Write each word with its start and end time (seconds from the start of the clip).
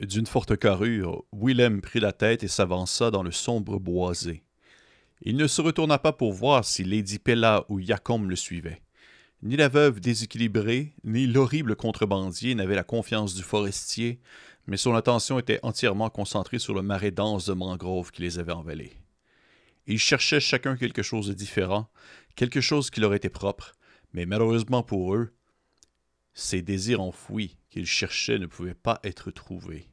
D'une 0.00 0.26
forte 0.26 0.56
carrure, 0.56 1.24
Willem 1.32 1.80
prit 1.80 1.98
la 1.98 2.12
tête 2.12 2.44
et 2.44 2.48
s'avança 2.48 3.10
dans 3.10 3.24
le 3.24 3.32
sombre 3.32 3.80
boisé. 3.80 4.44
Il 5.22 5.36
ne 5.36 5.48
se 5.48 5.60
retourna 5.60 5.98
pas 5.98 6.12
pour 6.12 6.32
voir 6.32 6.64
si 6.64 6.84
Lady 6.84 7.18
Pella 7.18 7.64
ou 7.68 7.80
Yacombe 7.80 8.30
le 8.30 8.36
suivaient. 8.36 8.80
Ni 9.42 9.56
la 9.56 9.68
veuve 9.68 9.98
déséquilibrée, 9.98 10.94
ni 11.02 11.26
l'horrible 11.26 11.74
contrebandier 11.74 12.54
n'avaient 12.54 12.76
la 12.76 12.84
confiance 12.84 13.34
du 13.34 13.42
forestier, 13.42 14.20
mais 14.68 14.76
son 14.76 14.94
attention 14.94 15.40
était 15.40 15.58
entièrement 15.64 16.10
concentrée 16.10 16.60
sur 16.60 16.74
le 16.74 16.82
marais 16.82 17.10
dense 17.10 17.46
de 17.46 17.54
mangroves 17.54 18.12
qui 18.12 18.22
les 18.22 18.38
avait 18.38 18.52
envalés. 18.52 18.92
Ils 19.88 19.98
cherchaient 19.98 20.38
chacun 20.38 20.76
quelque 20.76 21.02
chose 21.02 21.26
de 21.26 21.34
différent, 21.34 21.88
quelque 22.36 22.60
chose 22.60 22.90
qui 22.90 23.00
leur 23.00 23.14
était 23.14 23.30
propre, 23.30 23.72
mais 24.12 24.26
malheureusement 24.26 24.84
pour 24.84 25.16
eux, 25.16 25.34
ces 26.34 26.62
désirs 26.62 27.00
enfouis 27.00 27.57
qu'ils 27.70 27.86
cherchaient 27.86 28.38
ne 28.38 28.46
pouvaient 28.46 28.74
pas 28.74 29.00
être 29.04 29.30
trouvés. 29.30 29.90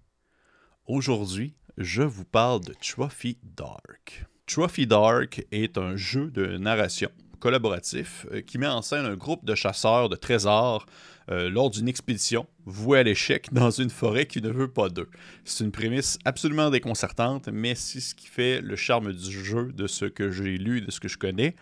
Aujourd'hui, 0.85 1.55
je 1.77 2.03
vous 2.03 2.25
parle 2.25 2.61
de 2.63 2.73
Trophy 2.73 3.37
Dark. 3.43 4.25
Trophy 4.45 4.87
Dark 4.87 5.45
est 5.51 5.77
un 5.77 5.95
jeu 5.95 6.31
de 6.31 6.57
narration 6.57 7.09
collaboratif 7.39 8.25
euh, 8.31 8.41
qui 8.41 8.57
met 8.57 8.67
en 8.67 8.81
scène 8.81 9.05
un 9.05 9.15
groupe 9.15 9.45
de 9.45 9.55
chasseurs 9.55 10.09
de 10.09 10.15
trésors 10.15 10.85
euh, 11.31 11.49
lors 11.49 11.71
d'une 11.71 11.87
expédition 11.87 12.45
vouée 12.67 12.99
à 12.99 13.03
l'échec 13.03 13.47
dans 13.51 13.71
une 13.71 13.89
forêt 13.89 14.27
qui 14.27 14.41
ne 14.41 14.49
veut 14.49 14.67
pas 14.67 14.89
d'eux. 14.89 15.09
C'est 15.43 15.63
une 15.63 15.71
prémisse 15.71 16.19
absolument 16.23 16.69
déconcertante, 16.69 17.49
mais 17.51 17.73
c'est 17.73 17.99
ce 17.99 18.13
qui 18.13 18.27
fait 18.27 18.61
le 18.61 18.75
charme 18.75 19.11
du 19.11 19.43
jeu, 19.43 19.71
de 19.73 19.87
ce 19.87 20.05
que 20.05 20.29
j'ai 20.29 20.57
lu, 20.57 20.81
de 20.81 20.91
ce 20.91 20.99
que 20.99 21.07
je 21.07 21.17
connais. 21.17 21.55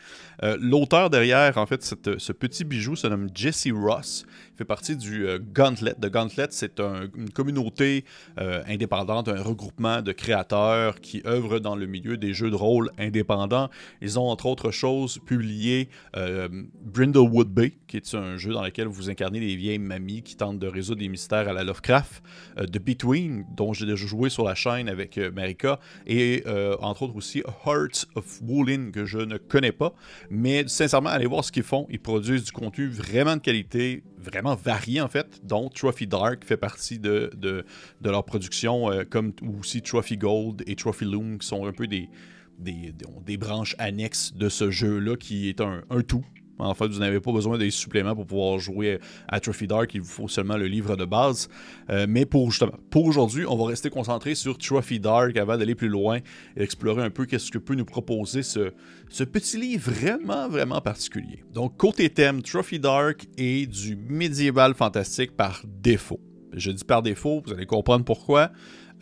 Euh, 0.43 0.57
l'auteur 0.59 1.09
derrière, 1.09 1.57
en 1.57 1.65
fait, 1.65 1.83
ce 1.83 2.31
petit 2.31 2.63
bijou 2.65 2.95
se 2.95 3.07
nomme 3.07 3.29
Jesse 3.33 3.67
Ross. 3.73 4.25
Il 4.53 4.57
fait 4.57 4.65
partie 4.65 4.97
du 4.97 5.27
euh, 5.27 5.39
Gauntlet. 5.39 5.93
The 5.93 6.07
Gauntlet, 6.07 6.47
c'est 6.51 6.79
une 6.79 7.29
communauté 7.33 8.03
indépendante, 8.37 9.29
un 9.29 9.41
regroupement 9.41 10.01
de 10.01 10.11
créateurs 10.11 10.99
qui 10.99 11.21
œuvrent 11.25 11.59
dans 11.59 11.75
le 11.75 11.85
milieu 11.85 12.17
des 12.17 12.33
jeux 12.33 12.49
de 12.49 12.55
rôle 12.55 12.91
indépendants. 12.97 13.69
Ils 14.01 14.19
ont, 14.19 14.27
entre 14.29 14.45
autres 14.45 14.71
choses, 14.71 15.19
publié 15.25 15.89
Brindlewood 16.13 17.49
Bay, 17.49 17.73
qui 17.87 17.97
est 17.97 18.15
un 18.15 18.37
jeu 18.37 18.53
dans 18.53 18.63
lequel 18.63 18.87
vous 18.87 19.09
incarnez 19.09 19.39
les 19.53 19.57
vieilles 19.57 19.79
mamies 19.79 20.23
qui 20.23 20.35
tentent 20.35 20.59
de 20.59 20.67
résoudre 20.67 20.99
des 20.99 21.09
mystères 21.09 21.47
à 21.47 21.53
la 21.53 21.63
Lovecraft, 21.63 22.23
euh, 22.57 22.65
The 22.65 22.79
Between, 22.79 23.45
dont 23.55 23.71
j'ai 23.73 23.85
déjà 23.85 24.05
joué 24.07 24.29
sur 24.29 24.45
la 24.45 24.55
chaîne 24.55 24.89
avec 24.89 25.17
euh, 25.17 25.31
Marika, 25.31 25.79
et 26.07 26.43
euh, 26.47 26.75
entre 26.79 27.03
autres 27.03 27.15
aussi 27.15 27.43
Hearts 27.65 28.07
of 28.15 28.41
Woolin, 28.41 28.91
que 28.91 29.05
je 29.05 29.19
ne 29.19 29.37
connais 29.37 29.71
pas. 29.71 29.93
Mais 30.31 30.67
sincèrement, 30.67 31.09
allez 31.09 31.27
voir 31.27 31.43
ce 31.43 31.51
qu'ils 31.51 31.63
font. 31.63 31.85
Ils 31.89 31.99
produisent 31.99 32.45
du 32.45 32.51
contenu 32.51 32.87
vraiment 32.87 33.35
de 33.35 33.41
qualité, 33.41 34.03
vraiment 34.17 34.55
varié 34.55 35.01
en 35.01 35.07
fait, 35.07 35.39
dont 35.43 35.69
Trophy 35.69 36.07
Dark 36.07 36.43
fait 36.43 36.57
partie 36.57 36.97
de, 36.97 37.29
de, 37.35 37.63
leur 38.03 38.25
production, 38.25 38.89
comme 39.09 39.33
aussi 39.59 39.81
Trophy 39.81 40.17
Gold 40.17 40.63
et 40.65 40.75
Trophy 40.75 41.05
Loom, 41.05 41.37
qui 41.37 41.47
sont 41.47 41.65
un 41.65 41.71
peu 41.71 41.87
des, 41.87 42.09
des, 42.57 42.93
des, 43.25 43.37
branches 43.37 43.75
annexes 43.77 44.33
de 44.33 44.49
ce 44.49 44.71
jeu-là, 44.71 45.15
qui 45.15 45.49
est 45.49 45.61
un, 45.61 45.83
un 45.89 46.01
tout 46.01 46.23
en 46.59 46.73
fait, 46.73 46.87
vous 46.87 46.99
n'avez 46.99 47.19
pas 47.19 47.31
besoin 47.31 47.57
des 47.57 47.71
suppléments 47.71 48.15
pour 48.15 48.25
pouvoir 48.25 48.59
jouer 48.59 48.99
à 49.27 49.39
Trophy 49.39 49.67
Dark. 49.67 49.93
Il 49.93 50.01
vous 50.01 50.07
faut 50.07 50.27
seulement 50.27 50.57
le 50.57 50.67
livre 50.67 50.95
de 50.95 51.05
base. 51.05 51.49
Euh, 51.89 52.05
mais 52.07 52.25
pour 52.25 52.51
justement, 52.51 52.77
pour 52.89 53.05
aujourd'hui, 53.05 53.45
on 53.47 53.55
va 53.55 53.65
rester 53.65 53.89
concentré 53.89 54.35
sur 54.35 54.57
Trophy 54.57 54.99
Dark 54.99 55.35
avant 55.37 55.57
d'aller 55.57 55.75
plus 55.75 55.89
loin 55.89 56.19
et 56.55 56.63
explorer 56.63 57.03
un 57.03 57.09
peu 57.09 57.25
qu'est-ce 57.25 57.51
que 57.51 57.57
peut 57.57 57.75
nous 57.75 57.85
proposer 57.85 58.43
ce, 58.43 58.71
ce 59.09 59.23
petit 59.23 59.57
livre 59.57 59.91
vraiment, 59.91 60.47
vraiment 60.47 60.81
particulier. 60.81 61.43
Donc, 61.51 61.77
côté 61.77 62.09
thème, 62.09 62.41
Trophy 62.41 62.79
Dark 62.79 63.25
est 63.37 63.65
du 63.67 63.95
médiéval 63.95 64.73
fantastique 64.73 65.35
par 65.35 65.63
défaut. 65.65 66.19
Je 66.55 66.71
dis 66.71 66.83
par 66.83 67.01
défaut, 67.01 67.41
vous 67.45 67.53
allez 67.53 67.65
comprendre 67.65 68.05
pourquoi. 68.05 68.51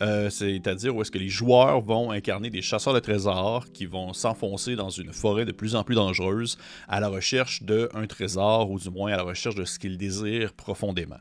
Euh, 0.02 0.30
c'est-à-dire 0.30 0.94
où 0.96 1.02
est-ce 1.02 1.12
que 1.12 1.18
les 1.18 1.28
joueurs 1.28 1.80
vont 1.80 2.10
incarner 2.10 2.50
des 2.50 2.60
chasseurs 2.60 2.92
de 2.92 2.98
trésors 2.98 3.70
qui 3.72 3.86
vont 3.86 4.12
s'enfoncer 4.12 4.74
dans 4.74 4.90
une 4.90 5.12
forêt 5.12 5.44
de 5.44 5.52
plus 5.52 5.76
en 5.76 5.84
plus 5.84 5.94
dangereuse 5.94 6.58
à 6.88 6.98
la 6.98 7.08
recherche 7.08 7.62
d'un 7.62 8.06
trésor, 8.08 8.70
ou 8.70 8.80
du 8.80 8.90
moins 8.90 9.12
à 9.12 9.16
la 9.16 9.22
recherche 9.22 9.54
de 9.54 9.64
ce 9.64 9.78
qu'ils 9.78 9.98
désirent 9.98 10.52
profondément. 10.54 11.20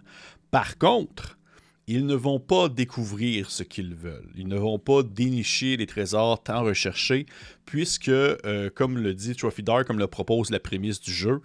Par 0.50 0.80
contre, 0.80 1.38
ils 1.88 2.06
ne 2.06 2.16
vont 2.16 2.40
pas 2.40 2.70
découvrir 2.70 3.52
ce 3.52 3.64
qu'ils 3.64 3.94
veulent. 3.94 4.32
Ils 4.36 4.48
ne 4.48 4.58
vont 4.58 4.80
pas 4.80 5.04
dénicher 5.04 5.78
les 5.78 5.86
trésors 5.86 6.42
tant 6.42 6.64
recherchés, 6.64 7.26
puisque, 7.66 8.10
euh, 8.10 8.70
comme 8.74 8.98
le 8.98 9.14
dit 9.14 9.36
Trophy 9.36 9.62
Dark, 9.62 9.86
comme 9.86 10.00
le 10.00 10.08
propose 10.08 10.50
la 10.50 10.60
prémisse 10.60 11.02
du 11.02 11.12
jeu, 11.12 11.42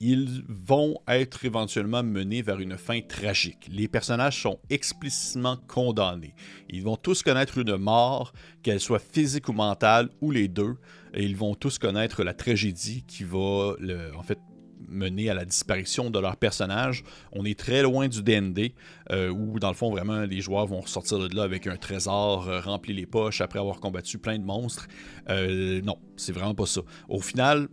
ils 0.00 0.42
vont 0.48 0.96
être 1.06 1.44
éventuellement 1.44 2.02
menés 2.02 2.40
vers 2.40 2.58
une 2.58 2.78
fin 2.78 3.00
tragique. 3.02 3.68
Les 3.70 3.86
personnages 3.86 4.40
sont 4.40 4.58
explicitement 4.70 5.58
condamnés. 5.68 6.34
Ils 6.70 6.82
vont 6.82 6.96
tous 6.96 7.22
connaître 7.22 7.58
une 7.58 7.76
mort, 7.76 8.32
qu'elle 8.62 8.80
soit 8.80 8.98
physique 8.98 9.48
ou 9.48 9.52
mentale, 9.52 10.08
ou 10.22 10.30
les 10.30 10.48
deux, 10.48 10.76
et 11.12 11.24
ils 11.24 11.36
vont 11.36 11.54
tous 11.54 11.78
connaître 11.78 12.24
la 12.24 12.32
tragédie 12.32 13.04
qui 13.06 13.24
va 13.24 13.74
en 14.16 14.22
fait 14.22 14.38
mener 14.88 15.30
à 15.30 15.34
la 15.34 15.44
disparition 15.44 16.10
de 16.10 16.18
leur 16.18 16.36
personnage. 16.36 17.04
On 17.32 17.44
est 17.44 17.58
très 17.58 17.82
loin 17.82 18.08
du 18.08 18.22
DND, 18.22 18.72
euh, 19.10 19.30
où 19.30 19.58
dans 19.58 19.68
le 19.68 19.74
fond, 19.74 19.90
vraiment, 19.90 20.22
les 20.22 20.40
joueurs 20.40 20.66
vont 20.66 20.84
sortir 20.86 21.18
de 21.18 21.34
là 21.34 21.42
avec 21.42 21.66
un 21.66 21.76
trésor, 21.76 22.48
euh, 22.48 22.60
rempli 22.60 22.92
les 22.92 23.06
poches 23.06 23.40
après 23.40 23.58
avoir 23.58 23.80
combattu 23.80 24.18
plein 24.18 24.38
de 24.38 24.44
monstres. 24.44 24.88
Euh, 25.28 25.80
non, 25.82 25.96
c'est 26.16 26.32
vraiment 26.32 26.54
pas 26.54 26.66
ça. 26.66 26.82
Au 27.08 27.20
final, 27.20 27.68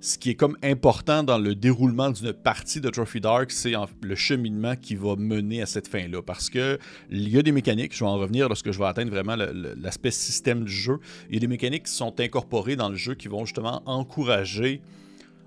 ce 0.00 0.16
qui 0.16 0.30
est 0.30 0.34
comme 0.34 0.56
important 0.62 1.22
dans 1.22 1.38
le 1.38 1.54
déroulement 1.54 2.10
d'une 2.10 2.32
partie 2.32 2.80
de 2.80 2.88
Trophy 2.88 3.20
Dark, 3.20 3.50
c'est 3.50 3.72
le 4.02 4.14
cheminement 4.14 4.76
qui 4.76 4.94
va 4.94 5.16
mener 5.16 5.62
à 5.62 5.66
cette 5.66 5.88
fin-là. 5.88 6.22
Parce 6.22 6.50
que 6.50 6.78
il 7.10 7.28
y 7.28 7.38
a 7.38 7.42
des 7.42 7.52
mécaniques, 7.52 7.94
je 7.94 8.04
vais 8.04 8.10
en 8.10 8.18
revenir 8.18 8.48
lorsque 8.48 8.70
je 8.70 8.78
vais 8.78 8.84
atteindre 8.84 9.10
vraiment 9.10 9.36
l'aspect 9.36 10.10
système 10.10 10.64
du 10.64 10.72
jeu. 10.72 10.98
Il 11.28 11.34
y 11.34 11.36
a 11.38 11.40
des 11.40 11.48
mécaniques 11.48 11.84
qui 11.84 11.92
sont 11.92 12.18
incorporées 12.20 12.76
dans 12.76 12.88
le 12.88 12.96
jeu 12.96 13.14
qui 13.14 13.28
vont 13.28 13.44
justement 13.44 13.82
encourager, 13.86 14.82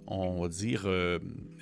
on 0.08 0.42
va 0.42 0.50
dire, 0.50 0.84
euh, 0.86 1.20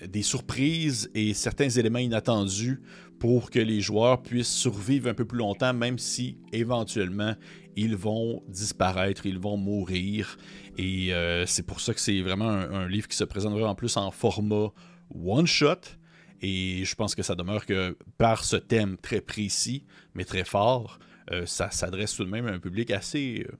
des 0.07 0.23
surprises 0.23 1.11
et 1.13 1.33
certains 1.33 1.69
éléments 1.69 1.99
inattendus 1.99 2.81
pour 3.19 3.51
que 3.51 3.59
les 3.59 3.81
joueurs 3.81 4.21
puissent 4.21 4.47
survivre 4.47 5.09
un 5.09 5.13
peu 5.13 5.25
plus 5.25 5.37
longtemps, 5.37 5.73
même 5.73 5.99
si 5.99 6.37
éventuellement 6.53 7.35
ils 7.79 7.95
vont 7.95 8.43
disparaître, 8.47 9.25
ils 9.25 9.39
vont 9.39 9.55
mourir. 9.55 10.37
Et 10.77 11.13
euh, 11.13 11.45
c'est 11.45 11.63
pour 11.63 11.79
ça 11.79 11.93
que 11.93 11.99
c'est 12.01 12.21
vraiment 12.21 12.49
un, 12.49 12.87
livre 12.89 13.07
qui 13.07 13.15
se 13.15 13.23
présente 13.23 13.53
vraiment 13.53 13.75
plus 13.75 13.95
en 13.95 14.11
format 14.11 14.71
one-shot. 15.15 15.81
Et 16.41 16.83
je 16.83 16.95
pense 16.95 17.15
que 17.15 17.23
ça 17.23 17.35
demeure 17.35 17.65
que 17.65 17.97
par 18.17 18.43
ce 18.43 18.57
thème 18.57 18.97
très 18.97 19.21
précis, 19.21 19.85
mais 20.13 20.25
très 20.25 20.43
fort, 20.43 20.99
euh, 21.31 21.45
ça 21.45 21.71
s'adresse 21.71 22.15
tout 22.15 22.25
de 22.25 22.29
même 22.29 22.47
à 22.47 22.51
un 22.51 22.59
public 22.59 22.91
assez, 22.91 23.45
euh, 23.47 23.57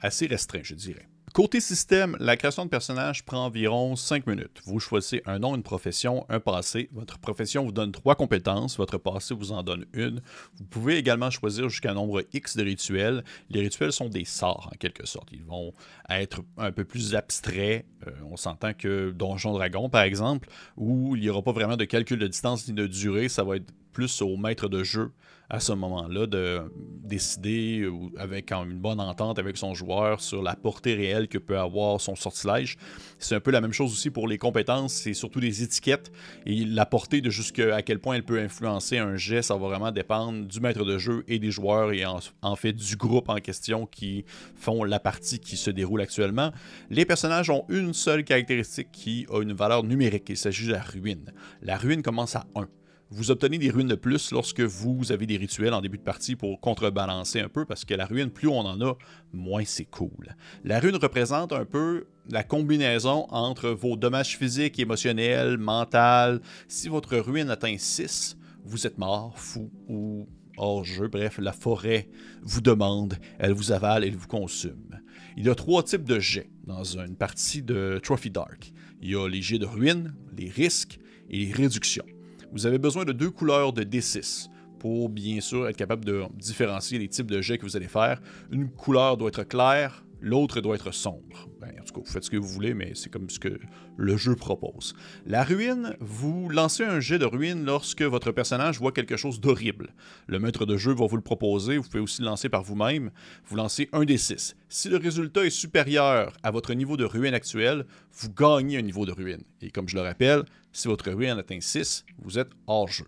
assez 0.00 0.26
restreint, 0.26 0.62
je 0.64 0.74
dirais. 0.74 1.08
Côté 1.36 1.60
système, 1.60 2.16
la 2.18 2.38
création 2.38 2.64
de 2.64 2.70
personnage 2.70 3.22
prend 3.26 3.44
environ 3.44 3.94
5 3.94 4.26
minutes. 4.26 4.62
Vous 4.64 4.80
choisissez 4.80 5.20
un 5.26 5.38
nom, 5.38 5.54
une 5.54 5.62
profession, 5.62 6.24
un 6.30 6.40
passé. 6.40 6.88
Votre 6.92 7.18
profession 7.18 7.62
vous 7.62 7.72
donne 7.72 7.92
trois 7.92 8.14
compétences, 8.14 8.78
votre 8.78 8.96
passé 8.96 9.34
vous 9.34 9.52
en 9.52 9.62
donne 9.62 9.84
une. 9.92 10.22
Vous 10.54 10.64
pouvez 10.64 10.96
également 10.96 11.28
choisir 11.28 11.68
jusqu'à 11.68 11.90
un 11.90 11.94
nombre 11.94 12.24
X 12.32 12.56
de 12.56 12.64
rituels. 12.64 13.22
Les 13.50 13.60
rituels 13.60 13.92
sont 13.92 14.08
des 14.08 14.24
sorts 14.24 14.70
en 14.72 14.78
quelque 14.78 15.06
sorte. 15.06 15.28
Ils 15.30 15.44
vont 15.44 15.74
être 16.08 16.40
un 16.56 16.72
peu 16.72 16.84
plus 16.84 17.14
abstraits. 17.14 17.84
Euh, 18.06 18.12
on 18.30 18.38
s'entend 18.38 18.72
que 18.72 19.10
Donjon 19.10 19.52
Dragon, 19.52 19.90
par 19.90 20.04
exemple, 20.04 20.48
où 20.78 21.16
il 21.16 21.20
n'y 21.20 21.28
aura 21.28 21.42
pas 21.42 21.52
vraiment 21.52 21.76
de 21.76 21.84
calcul 21.84 22.18
de 22.18 22.28
distance 22.28 22.66
ni 22.66 22.72
de 22.72 22.86
durée, 22.86 23.28
ça 23.28 23.44
va 23.44 23.56
être 23.56 23.74
plus 23.92 24.22
au 24.22 24.38
maître 24.38 24.68
de 24.68 24.82
jeu 24.82 25.12
à 25.48 25.60
ce 25.60 25.72
moment-là 25.72 26.26
de 26.26 26.62
décider 27.04 27.88
avec 28.18 28.50
une 28.52 28.78
bonne 28.78 29.00
entente 29.00 29.38
avec 29.38 29.56
son 29.56 29.74
joueur 29.74 30.20
sur 30.20 30.42
la 30.42 30.56
portée 30.56 30.94
réelle 30.94 31.28
que 31.28 31.38
peut 31.38 31.58
avoir 31.58 32.00
son 32.00 32.16
sortilège. 32.16 32.76
C'est 33.18 33.36
un 33.36 33.40
peu 33.40 33.50
la 33.50 33.60
même 33.60 33.72
chose 33.72 33.92
aussi 33.92 34.10
pour 34.10 34.26
les 34.26 34.38
compétences, 34.38 34.92
c'est 34.92 35.14
surtout 35.14 35.40
des 35.40 35.62
étiquettes 35.62 36.10
et 36.46 36.64
la 36.64 36.84
portée 36.84 37.20
de 37.20 37.30
jusqu'à 37.30 37.82
quel 37.82 38.00
point 38.00 38.16
elle 38.16 38.24
peut 38.24 38.40
influencer 38.40 38.98
un 38.98 39.16
jet, 39.16 39.42
ça 39.42 39.56
va 39.56 39.68
vraiment 39.68 39.92
dépendre 39.92 40.46
du 40.46 40.60
maître 40.60 40.84
de 40.84 40.98
jeu 40.98 41.24
et 41.28 41.38
des 41.38 41.50
joueurs 41.50 41.92
et 41.92 42.04
en, 42.04 42.56
fait 42.56 42.72
du 42.72 42.96
groupe 42.96 43.28
en 43.28 43.36
question 43.36 43.86
qui 43.86 44.24
font 44.56 44.84
la 44.84 44.98
partie 44.98 45.38
qui 45.38 45.56
se 45.56 45.70
déroule 45.70 46.00
actuellement. 46.00 46.50
Les 46.90 47.04
personnages 47.04 47.50
ont 47.50 47.64
une 47.68 47.94
seule 47.94 48.24
caractéristique 48.24 48.90
qui 48.90 49.26
a 49.30 49.40
une 49.40 49.52
valeur 49.52 49.84
numérique, 49.84 50.28
il 50.28 50.36
s'agit 50.36 50.66
de 50.66 50.72
la 50.72 50.82
ruine. 50.82 51.32
La 51.62 51.76
ruine 51.76 52.02
commence 52.02 52.34
à 52.34 52.46
1. 52.54 52.66
Vous 53.10 53.30
obtenez 53.30 53.58
des 53.58 53.70
ruines 53.70 53.86
de 53.86 53.94
plus 53.94 54.32
lorsque 54.32 54.60
vous 54.60 55.12
avez 55.12 55.26
des 55.26 55.36
rituels 55.36 55.74
en 55.74 55.80
début 55.80 55.98
de 55.98 56.02
partie 56.02 56.34
pour 56.34 56.60
contrebalancer 56.60 57.38
un 57.38 57.48
peu, 57.48 57.64
parce 57.64 57.84
que 57.84 57.94
la 57.94 58.04
ruine, 58.04 58.30
plus 58.30 58.48
on 58.48 58.58
en 58.58 58.80
a, 58.80 58.98
moins 59.32 59.64
c'est 59.64 59.84
cool. 59.84 60.34
La 60.64 60.80
rune 60.80 60.96
représente 60.96 61.52
un 61.52 61.64
peu 61.64 62.06
la 62.28 62.42
combinaison 62.42 63.26
entre 63.30 63.70
vos 63.70 63.96
dommages 63.96 64.36
physiques, 64.36 64.80
émotionnels, 64.80 65.56
mentaux. 65.56 66.42
Si 66.66 66.88
votre 66.88 67.16
ruine 67.16 67.48
atteint 67.48 67.76
6, 67.78 68.36
vous 68.64 68.88
êtes 68.88 68.98
mort, 68.98 69.38
fou 69.38 69.70
ou 69.88 70.28
hors 70.56 70.82
jeu. 70.82 71.06
Bref, 71.06 71.38
la 71.38 71.52
forêt 71.52 72.08
vous 72.42 72.60
demande, 72.60 73.18
elle 73.38 73.52
vous 73.52 73.70
avale, 73.70 74.02
elle 74.02 74.16
vous 74.16 74.26
consume. 74.26 75.00
Il 75.36 75.46
y 75.46 75.48
a 75.48 75.54
trois 75.54 75.84
types 75.84 76.04
de 76.04 76.18
jets 76.18 76.50
dans 76.64 76.82
une 76.98 77.14
partie 77.14 77.62
de 77.62 78.00
Trophy 78.02 78.30
Dark. 78.30 78.72
Il 79.00 79.10
y 79.10 79.14
a 79.14 79.28
les 79.28 79.42
jets 79.42 79.60
de 79.60 79.66
ruine, 79.66 80.12
les 80.36 80.50
risques 80.50 80.98
et 81.30 81.46
les 81.46 81.52
réductions. 81.52 82.06
Vous 82.52 82.66
avez 82.66 82.78
besoin 82.78 83.04
de 83.04 83.12
deux 83.12 83.30
couleurs 83.30 83.72
de 83.72 83.82
D6 83.82 84.48
pour 84.78 85.08
bien 85.08 85.40
sûr 85.40 85.68
être 85.68 85.76
capable 85.76 86.04
de 86.04 86.22
différencier 86.34 86.98
les 86.98 87.08
types 87.08 87.30
de 87.30 87.40
jets 87.40 87.58
que 87.58 87.64
vous 87.64 87.76
allez 87.76 87.88
faire. 87.88 88.20
Une 88.50 88.70
couleur 88.70 89.16
doit 89.16 89.28
être 89.28 89.42
claire, 89.42 90.05
l'autre 90.20 90.60
doit 90.60 90.76
être 90.76 90.92
sombre. 90.92 91.48
Ben, 91.60 91.72
en 91.80 91.84
tout 91.84 91.94
cas, 91.94 92.00
vous 92.00 92.12
faites 92.12 92.24
ce 92.24 92.30
que 92.30 92.36
vous 92.36 92.48
voulez, 92.48 92.74
mais 92.74 92.92
c'est 92.94 93.10
comme 93.10 93.30
ce 93.30 93.38
que 93.38 93.58
le 93.96 94.16
jeu 94.16 94.34
propose. 94.34 94.94
La 95.26 95.44
ruine, 95.44 95.96
vous 96.00 96.48
lancez 96.48 96.84
un 96.84 97.00
jet 97.00 97.18
de 97.18 97.24
ruine 97.24 97.64
lorsque 97.64 98.02
votre 98.02 98.32
personnage 98.32 98.78
voit 98.78 98.92
quelque 98.92 99.16
chose 99.16 99.40
d'horrible. 99.40 99.94
Le 100.26 100.38
maître 100.38 100.66
de 100.66 100.76
jeu 100.76 100.92
va 100.92 101.06
vous 101.06 101.16
le 101.16 101.22
proposer, 101.22 101.76
vous 101.76 101.84
pouvez 101.84 102.00
aussi 102.00 102.22
le 102.22 102.26
lancer 102.26 102.48
par 102.48 102.62
vous-même. 102.62 103.10
Vous 103.46 103.56
lancez 103.56 103.88
un 103.92 104.04
des 104.04 104.18
six. 104.18 104.56
Si 104.68 104.88
le 104.88 104.96
résultat 104.96 105.44
est 105.44 105.50
supérieur 105.50 106.36
à 106.42 106.50
votre 106.50 106.74
niveau 106.74 106.96
de 106.96 107.04
ruine 107.04 107.34
actuel, 107.34 107.86
vous 108.12 108.30
gagnez 108.30 108.78
un 108.78 108.82
niveau 108.82 109.06
de 109.06 109.12
ruine. 109.12 109.42
Et 109.60 109.70
comme 109.70 109.88
je 109.88 109.96
le 109.96 110.02
rappelle, 110.02 110.44
si 110.72 110.88
votre 110.88 111.10
ruine 111.10 111.38
atteint 111.38 111.60
6, 111.60 112.04
vous 112.18 112.38
êtes 112.38 112.50
hors 112.66 112.88
jeu. 112.88 113.06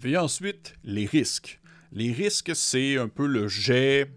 Veuillez 0.00 0.18
ensuite 0.18 0.74
les 0.84 1.06
risques. 1.06 1.60
Les 1.92 2.12
risques, 2.12 2.54
c'est 2.54 2.98
un 2.98 3.08
peu 3.08 3.26
le 3.26 3.48
jet 3.48 4.10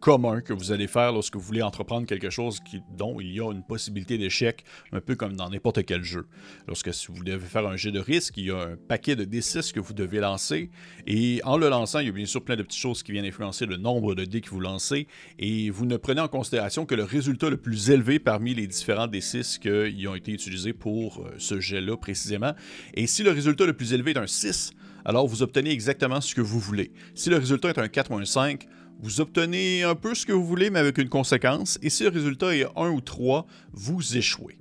commun 0.00 0.40
que 0.40 0.52
vous 0.52 0.72
allez 0.72 0.86
faire 0.86 1.12
lorsque 1.12 1.36
vous 1.36 1.42
voulez 1.42 1.62
entreprendre 1.62 2.06
quelque 2.06 2.30
chose 2.30 2.60
dont 2.96 3.20
il 3.20 3.32
y 3.32 3.40
a 3.40 3.52
une 3.52 3.62
possibilité 3.62 4.18
d'échec, 4.18 4.64
un 4.92 5.00
peu 5.00 5.14
comme 5.14 5.34
dans 5.34 5.50
n'importe 5.50 5.84
quel 5.84 6.02
jeu. 6.02 6.26
Lorsque 6.66 6.88
vous 7.08 7.22
devez 7.22 7.46
faire 7.46 7.66
un 7.66 7.76
jet 7.76 7.92
de 7.92 8.00
risque, 8.00 8.36
il 8.36 8.46
y 8.46 8.50
a 8.50 8.60
un 8.60 8.76
paquet 8.76 9.14
de 9.14 9.24
D6 9.24 9.72
que 9.72 9.80
vous 9.80 9.92
devez 9.92 10.20
lancer, 10.20 10.70
et 11.06 11.40
en 11.44 11.56
le 11.56 11.68
lançant, 11.68 12.00
il 12.00 12.06
y 12.06 12.08
a 12.08 12.12
bien 12.12 12.26
sûr 12.26 12.42
plein 12.42 12.56
de 12.56 12.62
petites 12.62 12.80
choses 12.80 13.02
qui 13.02 13.12
viennent 13.12 13.26
influencer 13.26 13.66
le 13.66 13.76
nombre 13.76 14.14
de 14.14 14.24
dés 14.24 14.40
que 14.40 14.50
vous 14.50 14.60
lancez, 14.60 15.06
et 15.38 15.70
vous 15.70 15.86
ne 15.86 15.96
prenez 15.96 16.20
en 16.20 16.28
considération 16.28 16.86
que 16.86 16.94
le 16.94 17.04
résultat 17.04 17.50
le 17.50 17.58
plus 17.58 17.90
élevé 17.90 18.18
parmi 18.18 18.54
les 18.54 18.66
différents 18.66 19.06
D6 19.06 19.58
qui 19.58 20.06
ont 20.06 20.14
été 20.14 20.32
utilisés 20.32 20.72
pour 20.72 21.20
euh, 21.20 21.34
ce 21.38 21.60
jet-là 21.60 21.96
précisément. 21.96 22.54
Et 22.94 23.06
si 23.06 23.22
le 23.22 23.30
résultat 23.30 23.66
le 23.66 23.74
plus 23.74 23.92
élevé 23.92 24.12
est 24.12 24.18
un 24.18 24.26
6, 24.26 24.72
alors 25.04 25.26
vous 25.26 25.42
obtenez 25.42 25.70
exactement 25.70 26.20
ce 26.20 26.34
que 26.34 26.40
vous 26.40 26.58
voulez. 26.58 26.92
Si 27.14 27.30
le 27.30 27.36
résultat 27.36 27.70
est 27.70 27.78
un 27.78 27.88
4 27.88 28.10
ou 28.10 28.16
un 28.16 28.24
5, 28.24 28.66
vous 29.02 29.20
obtenez 29.20 29.82
un 29.82 29.94
peu 29.94 30.14
ce 30.14 30.26
que 30.26 30.32
vous 30.32 30.44
voulez, 30.44 30.70
mais 30.70 30.78
avec 30.78 30.98
une 30.98 31.08
conséquence, 31.08 31.78
et 31.82 31.90
si 31.90 32.02
le 32.04 32.10
résultat 32.10 32.54
est 32.54 32.66
1 32.76 32.90
ou 32.90 33.00
3, 33.00 33.46
vous 33.72 34.16
échouez. 34.16 34.58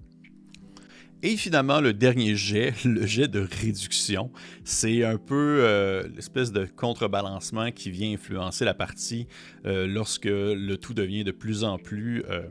Et 1.21 1.35
finalement, 1.35 1.81
le 1.81 1.93
dernier 1.93 2.35
jet, 2.35 2.73
le 2.85 3.05
jet 3.05 3.27
de 3.27 3.45
réduction, 3.61 4.31
c'est 4.63 5.03
un 5.03 5.17
peu 5.17 5.59
euh, 5.61 6.07
l'espèce 6.15 6.51
de 6.51 6.65
contrebalancement 6.65 7.71
qui 7.71 7.91
vient 7.91 8.13
influencer 8.13 8.63
la 8.63 8.73
partie 8.73 9.27
euh, 9.65 9.85
lorsque 9.85 10.25
le 10.25 10.75
tout 10.75 10.93
devient 10.93 11.25
de 11.25 11.31
plus 11.31 11.65
en 11.65 11.77
plus 11.77 12.23
euh, 12.29 12.43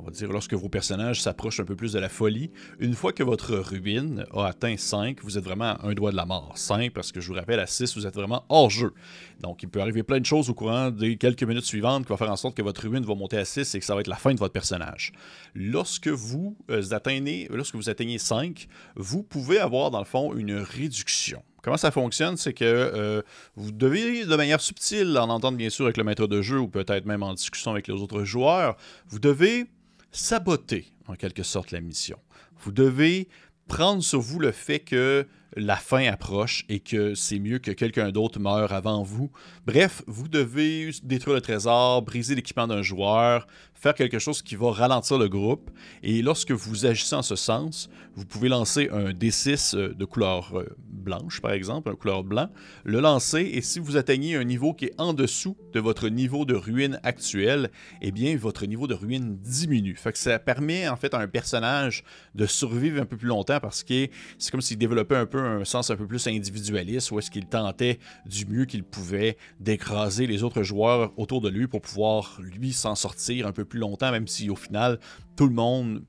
on 0.00 0.04
va 0.04 0.10
dire, 0.10 0.30
lorsque 0.30 0.54
vos 0.54 0.68
personnages 0.68 1.20
s'approchent 1.22 1.60
un 1.60 1.64
peu 1.64 1.76
plus 1.76 1.92
de 1.92 1.98
la 1.98 2.08
folie, 2.08 2.50
une 2.78 2.94
fois 2.94 3.12
que 3.12 3.22
votre 3.22 3.56
ruine 3.56 4.24
a 4.32 4.46
atteint 4.46 4.76
5, 4.76 5.22
vous 5.22 5.38
êtes 5.38 5.44
vraiment 5.44 5.76
à 5.76 5.86
un 5.86 5.94
doigt 5.94 6.10
de 6.10 6.16
la 6.16 6.24
mort. 6.24 6.52
5, 6.56 6.92
parce 6.92 7.12
que 7.12 7.20
je 7.20 7.28
vous 7.28 7.34
rappelle, 7.34 7.60
à 7.60 7.66
6, 7.66 7.96
vous 7.96 8.06
êtes 8.06 8.14
vraiment 8.14 8.44
hors 8.48 8.70
jeu. 8.70 8.92
Donc, 9.40 9.62
il 9.62 9.68
peut 9.68 9.80
arriver 9.80 10.02
plein 10.02 10.20
de 10.20 10.26
choses 10.26 10.50
au 10.50 10.54
courant 10.54 10.90
des 10.90 11.16
quelques 11.16 11.42
minutes 11.42 11.64
suivantes 11.64 12.04
qui 12.04 12.10
vont 12.10 12.16
faire 12.16 12.30
en 12.30 12.36
sorte 12.36 12.56
que 12.56 12.62
votre 12.62 12.88
ruine 12.88 13.04
va 13.04 13.14
monter 13.14 13.38
à 13.38 13.44
6 13.44 13.74
et 13.74 13.80
que 13.80 13.84
ça 13.84 13.94
va 13.94 14.00
être 14.00 14.08
la 14.08 14.16
fin 14.16 14.32
de 14.32 14.38
votre 14.38 14.52
personnage. 14.52 15.12
Lorsque 15.54 16.08
vous, 16.08 16.56
euh, 16.70 16.82
atteignez, 16.92 17.48
lorsque 17.50 17.74
vous 17.74 17.90
atteignez 17.90 18.18
5, 18.18 18.68
vous 18.96 19.22
pouvez 19.22 19.58
avoir, 19.58 19.90
dans 19.90 20.00
le 20.00 20.04
fond, 20.04 20.34
une 20.34 20.54
réduction. 20.54 21.42
Comment 21.62 21.76
ça 21.76 21.90
fonctionne, 21.90 22.36
c'est 22.36 22.54
que 22.54 22.64
euh, 22.64 23.22
vous 23.56 23.72
devez, 23.72 24.24
de 24.24 24.36
manière 24.36 24.60
subtile, 24.60 25.18
en 25.18 25.28
entendre 25.28 25.58
bien 25.58 25.70
sûr 25.70 25.86
avec 25.86 25.96
le 25.96 26.04
maître 26.04 26.26
de 26.26 26.40
jeu 26.40 26.58
ou 26.58 26.68
peut-être 26.68 27.04
même 27.04 27.22
en 27.22 27.34
discussion 27.34 27.72
avec 27.72 27.88
les 27.88 27.94
autres 27.94 28.22
joueurs, 28.22 28.76
vous 29.08 29.18
devez 29.18 29.66
saboter 30.12 30.92
en 31.06 31.14
quelque 31.14 31.42
sorte 31.42 31.70
la 31.70 31.80
mission. 31.80 32.18
Vous 32.60 32.72
devez 32.72 33.28
prendre 33.66 34.02
sur 34.02 34.20
vous 34.20 34.38
le 34.38 34.52
fait 34.52 34.80
que 34.80 35.26
la 35.56 35.76
fin 35.76 36.06
approche 36.06 36.64
et 36.68 36.80
que 36.80 37.14
c'est 37.14 37.38
mieux 37.38 37.58
que 37.58 37.70
quelqu'un 37.70 38.10
d'autre 38.10 38.38
meure 38.38 38.72
avant 38.72 39.02
vous. 39.02 39.30
Bref, 39.66 40.02
vous 40.06 40.28
devez 40.28 40.90
détruire 41.02 41.36
le 41.36 41.40
trésor, 41.40 42.02
briser 42.02 42.34
l'équipement 42.34 42.66
d'un 42.66 42.82
joueur, 42.82 43.46
faire 43.78 43.94
quelque 43.94 44.18
chose 44.18 44.42
qui 44.42 44.56
va 44.56 44.72
ralentir 44.72 45.18
le 45.18 45.28
groupe. 45.28 45.70
Et 46.02 46.22
lorsque 46.22 46.50
vous 46.50 46.86
agissez 46.86 47.14
en 47.14 47.22
ce 47.22 47.36
sens, 47.36 47.88
vous 48.14 48.24
pouvez 48.24 48.48
lancer 48.48 48.88
un 48.90 49.12
D6 49.12 49.76
euh, 49.76 49.94
de 49.94 50.04
couleur 50.04 50.58
euh, 50.58 50.66
blanche, 50.78 51.40
par 51.40 51.52
exemple, 51.52 51.88
un 51.88 51.94
couleur 51.94 52.24
blanc, 52.24 52.50
le 52.84 53.00
lancer, 53.00 53.42
et 53.54 53.62
si 53.62 53.78
vous 53.78 53.96
atteignez 53.96 54.36
un 54.36 54.44
niveau 54.44 54.74
qui 54.74 54.86
est 54.86 54.94
en 54.98 55.14
dessous 55.14 55.56
de 55.72 55.80
votre 55.80 56.08
niveau 56.08 56.44
de 56.44 56.54
ruine 56.54 56.98
actuel, 57.04 57.70
eh 58.02 58.10
bien, 58.10 58.36
votre 58.36 58.66
niveau 58.66 58.86
de 58.86 58.94
ruine 58.94 59.38
diminue. 59.38 59.96
Ça 60.14 60.38
permet, 60.40 60.88
en 60.88 60.96
fait, 60.96 61.14
à 61.14 61.18
un 61.18 61.28
personnage 61.28 62.02
de 62.34 62.46
survivre 62.46 63.00
un 63.00 63.06
peu 63.06 63.16
plus 63.16 63.28
longtemps 63.28 63.60
parce 63.60 63.84
que 63.84 64.08
c'est 64.38 64.50
comme 64.50 64.60
s'il 64.60 64.78
développait 64.78 65.16
un 65.16 65.26
peu 65.26 65.37
un 65.38 65.64
sens 65.64 65.90
un 65.90 65.96
peu 65.96 66.06
plus 66.06 66.26
individualiste, 66.26 67.10
où 67.10 67.18
est-ce 67.18 67.30
qu'il 67.30 67.46
tentait 67.46 67.98
du 68.26 68.46
mieux 68.46 68.64
qu'il 68.64 68.84
pouvait 68.84 69.36
d'écraser 69.60 70.26
les 70.26 70.42
autres 70.42 70.62
joueurs 70.62 71.12
autour 71.16 71.40
de 71.40 71.48
lui 71.48 71.66
pour 71.66 71.80
pouvoir, 71.80 72.38
lui, 72.40 72.72
s'en 72.72 72.94
sortir 72.94 73.46
un 73.46 73.52
peu 73.52 73.64
plus 73.64 73.80
longtemps, 73.80 74.10
même 74.10 74.26
si 74.26 74.50
au 74.50 74.56
final, 74.56 74.98
tout 75.36 75.46
le 75.46 75.54
monde 75.54 76.02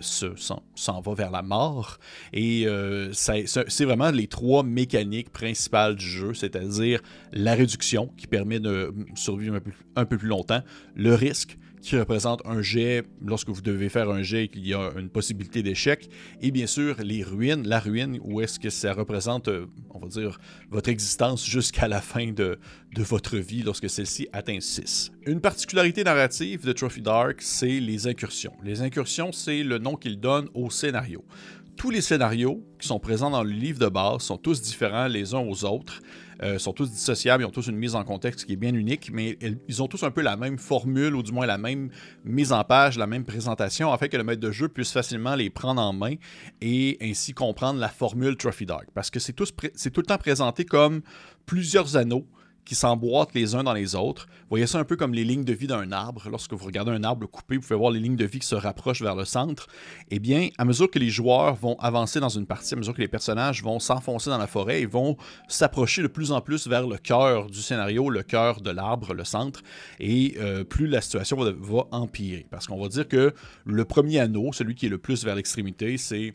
s'en 0.00 1.00
va 1.00 1.14
vers 1.14 1.30
la 1.30 1.42
mort. 1.42 1.98
Et 2.32 2.66
euh, 2.66 3.12
c'est 3.12 3.84
vraiment 3.84 4.10
les 4.10 4.28
trois 4.28 4.62
mécaniques 4.62 5.30
principales 5.30 5.96
du 5.96 6.06
jeu, 6.06 6.34
c'est-à-dire 6.34 7.00
la 7.32 7.54
réduction 7.54 8.12
qui 8.16 8.26
permet 8.26 8.60
de 8.60 8.94
survivre 9.14 9.58
un 9.96 10.04
peu 10.04 10.18
plus 10.18 10.28
longtemps, 10.28 10.62
le 10.94 11.14
risque 11.14 11.58
qui 11.86 11.96
représente 11.96 12.44
un 12.44 12.62
jet 12.62 13.04
lorsque 13.24 13.48
vous 13.48 13.62
devez 13.62 13.88
faire 13.88 14.10
un 14.10 14.20
jet 14.20 14.44
et 14.44 14.48
qu'il 14.48 14.66
y 14.66 14.74
a 14.74 14.90
une 14.98 15.08
possibilité 15.08 15.62
d'échec. 15.62 16.10
Et 16.42 16.50
bien 16.50 16.66
sûr, 16.66 16.96
les 16.98 17.22
ruines, 17.22 17.66
la 17.66 17.78
ruine, 17.78 18.18
où 18.24 18.40
est-ce 18.40 18.58
que 18.58 18.70
ça 18.70 18.92
représente, 18.92 19.46
euh, 19.46 19.66
on 19.90 20.00
va 20.00 20.08
dire, 20.08 20.40
votre 20.68 20.88
existence 20.88 21.46
jusqu'à 21.46 21.86
la 21.86 22.00
fin 22.00 22.32
de, 22.32 22.58
de 22.92 23.02
votre 23.04 23.36
vie 23.36 23.62
lorsque 23.62 23.88
celle-ci 23.88 24.26
atteint 24.32 24.58
6. 24.58 25.12
Une 25.26 25.40
particularité 25.40 26.02
narrative 26.02 26.66
de 26.66 26.72
Trophy 26.72 27.02
Dark, 27.02 27.40
c'est 27.40 27.78
les 27.78 28.08
incursions. 28.08 28.54
Les 28.64 28.82
incursions, 28.82 29.30
c'est 29.30 29.62
le 29.62 29.78
nom 29.78 29.94
qu'il 29.94 30.18
donne 30.18 30.48
au 30.54 30.70
scénario 30.70 31.24
tous 31.76 31.90
les 31.90 32.00
scénarios 32.00 32.64
qui 32.78 32.88
sont 32.88 32.98
présents 32.98 33.30
dans 33.30 33.42
le 33.42 33.50
livre 33.50 33.78
de 33.78 33.88
base 33.88 34.22
sont 34.22 34.38
tous 34.38 34.62
différents 34.62 35.06
les 35.06 35.34
uns 35.34 35.40
aux 35.40 35.64
autres, 35.64 36.00
euh, 36.42 36.58
sont 36.58 36.72
tous 36.72 36.90
dissociables, 36.90 37.42
ils 37.42 37.46
ont 37.46 37.50
tous 37.50 37.66
une 37.66 37.76
mise 37.76 37.94
en 37.94 38.04
contexte 38.04 38.46
qui 38.46 38.54
est 38.54 38.56
bien 38.56 38.74
unique, 38.74 39.10
mais 39.12 39.38
ils 39.68 39.82
ont 39.82 39.88
tous 39.88 40.02
un 40.02 40.10
peu 40.10 40.22
la 40.22 40.36
même 40.36 40.58
formule, 40.58 41.14
ou 41.14 41.22
du 41.22 41.32
moins 41.32 41.46
la 41.46 41.58
même 41.58 41.90
mise 42.24 42.52
en 42.52 42.64
page, 42.64 42.98
la 42.98 43.06
même 43.06 43.24
présentation, 43.24 43.92
afin 43.92 44.08
que 44.08 44.16
le 44.16 44.24
maître 44.24 44.40
de 44.40 44.50
jeu 44.50 44.68
puisse 44.68 44.92
facilement 44.92 45.34
les 45.34 45.50
prendre 45.50 45.80
en 45.80 45.92
main 45.92 46.14
et 46.60 46.96
ainsi 47.00 47.32
comprendre 47.32 47.78
la 47.78 47.88
formule 47.88 48.36
Trophy 48.36 48.66
Dark. 48.66 48.88
Parce 48.94 49.10
que 49.10 49.20
c'est 49.20 49.32
tout 49.32 49.46
le 49.54 50.02
temps 50.06 50.18
présenté 50.18 50.64
comme 50.64 51.02
plusieurs 51.46 51.96
anneaux 51.96 52.26
qui 52.66 52.74
s'emboîtent 52.74 53.32
les 53.34 53.54
uns 53.54 53.62
dans 53.62 53.72
les 53.72 53.94
autres. 53.94 54.26
Voyez 54.50 54.66
ça 54.66 54.78
un 54.78 54.84
peu 54.84 54.96
comme 54.96 55.14
les 55.14 55.24
lignes 55.24 55.44
de 55.44 55.52
vie 55.52 55.68
d'un 55.68 55.92
arbre. 55.92 56.28
Lorsque 56.28 56.52
vous 56.52 56.66
regardez 56.66 56.90
un 56.90 57.04
arbre 57.04 57.26
coupé, 57.26 57.56
vous 57.56 57.62
pouvez 57.62 57.78
voir 57.78 57.92
les 57.92 58.00
lignes 58.00 58.16
de 58.16 58.24
vie 58.24 58.40
qui 58.40 58.46
se 58.46 58.56
rapprochent 58.56 59.00
vers 59.02 59.14
le 59.14 59.24
centre. 59.24 59.68
Eh 60.10 60.18
bien, 60.18 60.48
à 60.58 60.64
mesure 60.64 60.90
que 60.90 60.98
les 60.98 61.08
joueurs 61.08 61.54
vont 61.54 61.76
avancer 61.78 62.20
dans 62.20 62.28
une 62.28 62.44
partie, 62.44 62.74
à 62.74 62.76
mesure 62.76 62.92
que 62.92 63.00
les 63.00 63.08
personnages 63.08 63.62
vont 63.62 63.78
s'enfoncer 63.78 64.30
dans 64.30 64.38
la 64.38 64.48
forêt, 64.48 64.82
ils 64.82 64.88
vont 64.88 65.16
s'approcher 65.48 66.02
de 66.02 66.08
plus 66.08 66.32
en 66.32 66.40
plus 66.40 66.66
vers 66.66 66.86
le 66.86 66.98
cœur 66.98 67.46
du 67.46 67.62
scénario, 67.62 68.10
le 68.10 68.24
cœur 68.24 68.60
de 68.60 68.70
l'arbre, 68.70 69.14
le 69.14 69.24
centre, 69.24 69.62
et 70.00 70.34
euh, 70.40 70.64
plus 70.64 70.88
la 70.88 71.00
situation 71.00 71.36
va 71.36 71.86
empirer. 71.92 72.46
Parce 72.50 72.66
qu'on 72.66 72.82
va 72.82 72.88
dire 72.88 73.06
que 73.06 73.32
le 73.64 73.84
premier 73.84 74.18
anneau, 74.18 74.52
celui 74.52 74.74
qui 74.74 74.86
est 74.86 74.90
le 74.90 74.98
plus 74.98 75.24
vers 75.24 75.36
l'extrémité, 75.36 75.96
c'est 75.98 76.34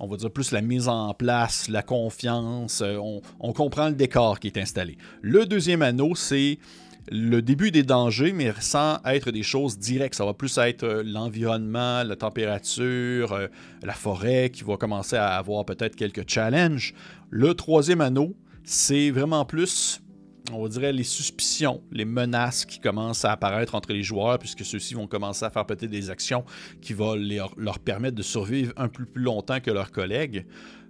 on 0.00 0.06
va 0.06 0.16
dire 0.16 0.30
plus 0.30 0.50
la 0.50 0.62
mise 0.62 0.88
en 0.88 1.12
place, 1.14 1.68
la 1.68 1.82
confiance, 1.82 2.80
euh, 2.80 2.98
on, 3.38 3.52
comprend 3.52 3.88
le 3.88 3.94
décor 3.94 4.40
qui 4.40 4.48
est 4.48 4.56
installé. 4.56 4.96
Le 5.20 5.44
deuxième 5.44 5.82
anneau, 5.82 6.14
c'est 6.14 6.58
le 7.10 7.42
début 7.42 7.70
des 7.70 7.82
dangers, 7.82 8.32
mais 8.32 8.52
sans 8.60 8.98
être 9.04 9.30
des 9.30 9.42
choses 9.42 9.78
directes. 9.78 10.14
Ça 10.14 10.24
va 10.24 10.32
plus 10.32 10.56
être 10.58 10.84
euh, 10.84 11.02
l'environnement, 11.04 12.02
la 12.02 12.16
température, 12.16 13.32
euh, 13.32 13.48
la 13.82 13.92
forêt 13.92 14.50
qui 14.50 14.64
va 14.64 14.76
commencer 14.78 15.16
à 15.16 15.36
avoir 15.36 15.66
peut-être 15.66 15.96
quelques 15.96 16.28
challenges. 16.28 16.94
Le 17.28 17.52
troisième 17.54 18.00
anneau, 18.00 18.34
c'est 18.64 19.10
vraiment 19.10 19.44
plus 19.44 20.00
on 20.52 20.68
dirait, 20.68 20.92
les 20.92 21.04
suspicions, 21.04 21.82
les 21.90 22.04
menaces 22.04 22.64
qui 22.64 22.80
commencent 22.80 23.24
à 23.24 23.32
apparaître 23.32 23.74
entre 23.74 23.92
les 23.92 24.02
joueurs, 24.02 24.38
puisque 24.38 24.64
ceux-ci 24.64 24.94
vont 24.94 25.06
commencer 25.06 25.44
à 25.44 25.50
faire 25.50 25.66
peut-être 25.66 25.90
des 25.90 26.10
actions 26.10 26.44
qui 26.80 26.92
vont 26.92 27.14
leur, 27.14 27.78
permettre 27.78 28.16
de 28.16 28.22
survivre 28.22 28.72
un 28.76 28.88
peu 28.88 29.04
plus 29.04 29.22
longtemps 29.22 29.60
que 29.60 29.70
leurs 29.70 29.90
collègues. 29.90 30.46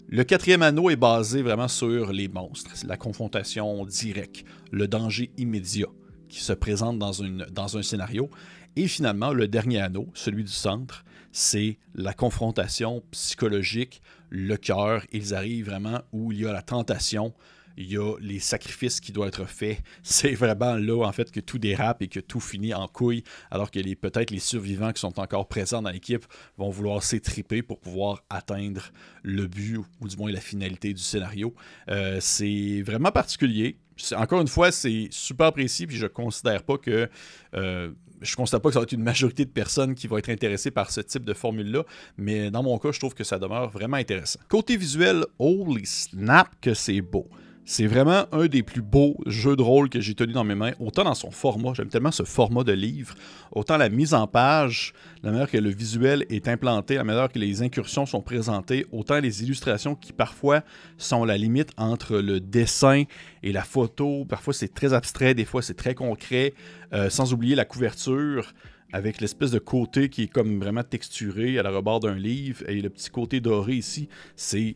Le 0.09 0.25
quatrième 0.25 0.62
anneau 0.62 0.90
est 0.90 0.97
basé 0.97 1.43
vraiment 1.43 1.69
sur 1.69 2.12
les 2.12 2.29
monstres, 2.29 2.73
la 2.85 2.97
confrontation 2.97 3.85
directe, 3.87 4.45
le 4.73 4.88
danger 4.88 5.31
immédiat 5.37 5.87
qui 6.29 6.40
se 6.40 6.52
présente 6.52 6.99
dans, 6.99 7.12
dans 7.52 7.76
un 7.76 7.83
scénario. 7.83 8.31
Et 8.76 8.88
finalement, 8.88 9.33
le 9.33 9.49
dernier 9.49 9.81
anneau, 9.81 10.09
celui 10.14 10.45
du 10.45 10.52
centre, 10.52 11.05
c'est 11.33 11.79
la 11.95 12.12
confrontation 12.12 13.02
psychologique, 13.11 14.02
le 14.31 14.57
cœur. 14.57 15.05
Ils 15.12 15.35
arrivent 15.35 15.67
vraiment 15.67 16.00
où 16.12 16.33
il 16.33 16.40
y 16.40 16.47
a 16.47 16.52
la 16.52 16.62
tentation, 16.62 17.35
il 17.81 17.91
y 17.91 17.97
a 17.97 18.15
les 18.21 18.39
sacrifices 18.39 19.01
qui 19.01 19.11
doivent 19.11 19.29
être 19.29 19.47
faits. 19.47 19.79
C'est 20.03 20.35
vraiment 20.35 20.77
là, 20.77 21.05
en 21.05 21.13
fait, 21.13 21.31
que 21.31 21.41
tout 21.41 21.59
dérape 21.59 22.03
et 22.03 22.09
que 22.09 22.21
tout 22.21 22.41
finit 22.41 22.75
en 22.75 22.87
couille, 22.87 23.25
alors 23.51 23.71
que 23.71 23.81
peut-être 23.95 24.31
les 24.31 24.39
survivants 24.39 24.93
qui 24.93 25.01
sont 25.01 25.19
encore 25.19 25.49
présents 25.49 25.83
dans 25.83 25.91
l'équipe 25.91 26.25
vont 26.59 26.71
vouloir 26.71 27.03
s'étriper 27.03 27.63
pour 27.63 27.81
pouvoir 27.81 28.23
atteindre 28.29 28.93
le 29.23 29.47
but, 29.47 29.79
ou 30.01 30.09
du 30.09 30.17
moins 30.17 30.31
la 30.31 30.41
finalité 30.41 30.93
du 30.93 31.03
scénario. 31.03 31.55
Euh, 31.89 32.19
c'est 32.21 32.83
vraiment 32.83 33.11
particulier. 33.11 33.79
Encore 34.15 34.41
une 34.41 34.49
fois, 34.49 34.73
c'est 34.73 35.09
super 35.11 35.53
précis, 35.53 35.87
puis 35.87 35.97
je 35.97 36.07
considère 36.07 36.63
pas 36.63 36.79
que 36.79 37.09
euh, 37.55 37.91
je 38.21 38.37
constate 38.37 38.63
pas 38.63 38.69
que 38.69 38.75
ça 38.75 38.81
va 38.81 38.85
être 38.85 38.93
une 38.93 39.03
majorité 39.03 39.45
de 39.45 39.51
personnes 39.51 39.95
qui 39.95 40.07
vont 40.07 40.19
être 40.19 40.29
intéressées 40.29 40.71
par 40.71 40.91
ce 40.91 41.01
type 41.01 41.25
de 41.25 41.33
formule-là, 41.33 41.85
mais 42.19 42.51
dans 42.51 42.63
mon 42.63 42.79
cas, 42.79 42.93
je 42.93 42.99
trouve 42.99 43.15
que 43.15 43.25
ça 43.25 43.39
demeure 43.39 43.71
vraiment 43.71 43.97
intéressant. 43.97 44.41
Côté 44.49 44.77
visuel, 44.77 45.25
holy 45.39 45.87
snap 45.87 46.49
que 46.61 46.75
c'est 46.75 47.01
beau. 47.01 47.29
C'est 47.73 47.87
vraiment 47.87 48.25
un 48.33 48.49
des 48.49 48.65
plus 48.65 48.83
beaux 48.83 49.17
jeux 49.27 49.55
de 49.55 49.62
rôle 49.62 49.91
que 49.91 50.00
j'ai 50.00 50.17
tenu 50.17 50.33
dans 50.33 50.43
mes 50.43 50.57
mains, 50.57 50.73
autant 50.81 51.05
dans 51.05 51.15
son 51.15 51.31
format, 51.31 51.73
j'aime 51.73 51.87
tellement 51.87 52.11
ce 52.11 52.25
format 52.25 52.65
de 52.65 52.73
livre, 52.73 53.15
autant 53.53 53.77
la 53.77 53.89
mise 53.89 54.12
en 54.12 54.27
page, 54.27 54.93
la 55.23 55.31
manière 55.31 55.49
que 55.49 55.57
le 55.57 55.71
visuel 55.71 56.27
est 56.31 56.49
implanté, 56.49 56.97
la 56.97 57.05
manière 57.05 57.29
que 57.29 57.39
les 57.39 57.62
incursions 57.62 58.07
sont 58.07 58.23
présentées, 58.23 58.87
autant 58.91 59.21
les 59.21 59.45
illustrations 59.45 59.95
qui 59.95 60.12
parfois 60.12 60.62
sont 60.99 61.25
la 61.25 61.39
limite 61.39 61.71
entre 61.77 62.17
le 62.17 62.41
dessin 62.41 63.05
et 63.45 63.53
la 63.53 63.62
photo. 63.62 64.25
Parfois 64.25 64.53
c'est 64.53 64.75
très 64.75 64.93
abstrait, 64.93 65.35
des 65.35 65.45
fois 65.45 65.62
c'est 65.62 65.75
très 65.75 65.95
concret, 65.95 66.55
euh, 66.93 67.09
sans 67.09 67.33
oublier 67.33 67.55
la 67.55 67.67
couverture 67.67 68.53
avec 68.93 69.21
l'espèce 69.21 69.53
de 69.53 69.61
côté 69.61 70.09
qui 70.09 70.25
est 70.25 70.27
comme 70.27 70.59
vraiment 70.59 70.83
texturé 70.83 71.57
à 71.57 71.62
la 71.62 71.71
rebord 71.71 72.00
d'un 72.00 72.17
livre. 72.17 72.65
Et 72.69 72.81
le 72.81 72.91
petit 72.91 73.11
côté 73.11 73.41
doré 73.41 73.75
ici, 73.75 74.09
c'est 74.35 74.75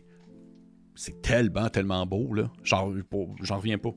c'est 0.94 1.22
tellement, 1.22 1.68
tellement 1.68 2.06
beau, 2.06 2.34
là. 2.34 2.50
J'en 2.62 2.86
reviens 2.86 3.78
pas. 3.78 3.90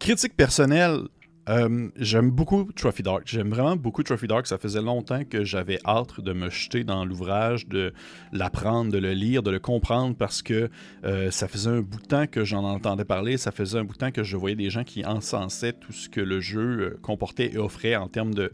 Critique 0.00 0.36
personnelle, 0.36 1.00
euh, 1.48 1.88
j'aime 1.96 2.30
beaucoup 2.30 2.70
Trophy 2.74 3.02
Dark. 3.02 3.22
J'aime 3.26 3.48
vraiment 3.48 3.76
beaucoup 3.76 4.02
Trophy 4.02 4.26
Dark. 4.26 4.46
Ça 4.46 4.58
faisait 4.58 4.82
longtemps 4.82 5.24
que 5.24 5.44
j'avais 5.44 5.78
hâte 5.84 6.20
de 6.20 6.32
me 6.32 6.50
jeter 6.50 6.84
dans 6.84 7.04
l'ouvrage, 7.04 7.66
de 7.66 7.94
l'apprendre, 8.32 8.92
de 8.92 8.98
le 8.98 9.12
lire, 9.12 9.42
de 9.42 9.50
le 9.50 9.58
comprendre 9.58 10.14
parce 10.14 10.42
que 10.42 10.68
euh, 11.04 11.30
ça 11.30 11.48
faisait 11.48 11.70
un 11.70 11.80
bout 11.80 12.00
de 12.00 12.06
temps 12.06 12.26
que 12.26 12.44
j'en 12.44 12.64
entendais 12.64 13.04
parler. 13.04 13.38
Ça 13.38 13.50
faisait 13.50 13.78
un 13.78 13.84
bout 13.84 13.94
de 13.94 13.98
temps 13.98 14.10
que 14.10 14.24
je 14.24 14.36
voyais 14.36 14.56
des 14.56 14.70
gens 14.70 14.84
qui 14.84 15.06
encensaient 15.06 15.72
tout 15.72 15.92
ce 15.92 16.08
que 16.08 16.20
le 16.20 16.40
jeu 16.40 16.80
euh, 16.80 16.98
comportait 17.00 17.54
et 17.54 17.58
offrait 17.58 17.96
en 17.96 18.08
termes 18.08 18.34
de, 18.34 18.52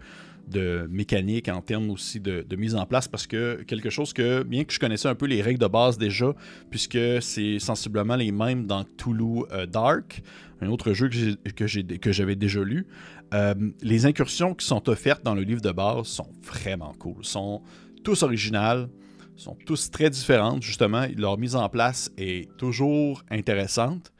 de 0.48 0.86
mécanique, 0.90 1.48
en 1.48 1.60
termes 1.60 1.90
aussi 1.90 2.20
de, 2.20 2.44
mise 2.56 2.74
en 2.74 2.86
place, 2.86 3.08
parce 3.08 3.26
que 3.26 3.62
quelque 3.66 3.90
chose 3.90 4.12
que, 4.12 4.42
bien 4.42 4.64
que 4.64 4.72
je 4.72 4.78
connaissais 4.78 5.08
un 5.08 5.14
peu 5.14 5.26
les 5.26 5.42
règles 5.42 5.60
de 5.60 5.66
base 5.66 5.98
déjà, 5.98 6.34
puisque 6.70 6.98
c'est 7.20 7.58
sensiblement 7.58 8.16
les 8.16 8.32
mêmes 8.32 8.66
dans 8.66 8.84
Toulouse 8.84 9.46
euh, 9.52 9.66
Dark, 9.66 10.22
un 10.60 10.68
autre 10.68 10.92
jeu 10.92 11.08
que 11.08 12.12
j'avais 12.12 12.36
déjà 12.36 12.62
lu, 12.62 12.86
euh, 13.34 13.54
les 13.82 14.06
incursions 14.06 14.54
qui 14.54 14.66
sont 14.66 14.88
offertes 14.88 15.24
dans 15.24 15.34
le 15.34 15.42
livre 15.42 15.60
de 15.60 15.72
base 15.72 16.06
sont 16.06 16.30
vraiment 16.42 16.92
cool, 16.98 17.24
sont 17.24 17.62
tous 18.02 18.22
originales, 18.22 18.88
sont 19.36 19.56
tous 19.66 19.90
très 19.90 20.10
différentes, 20.10 20.62
justement, 20.62 21.06
leur 21.16 21.38
mise 21.38 21.56
en 21.56 21.68
place 21.68 22.10
est 22.16 22.54
toujours 22.56 23.24
intéressante. 23.30 24.12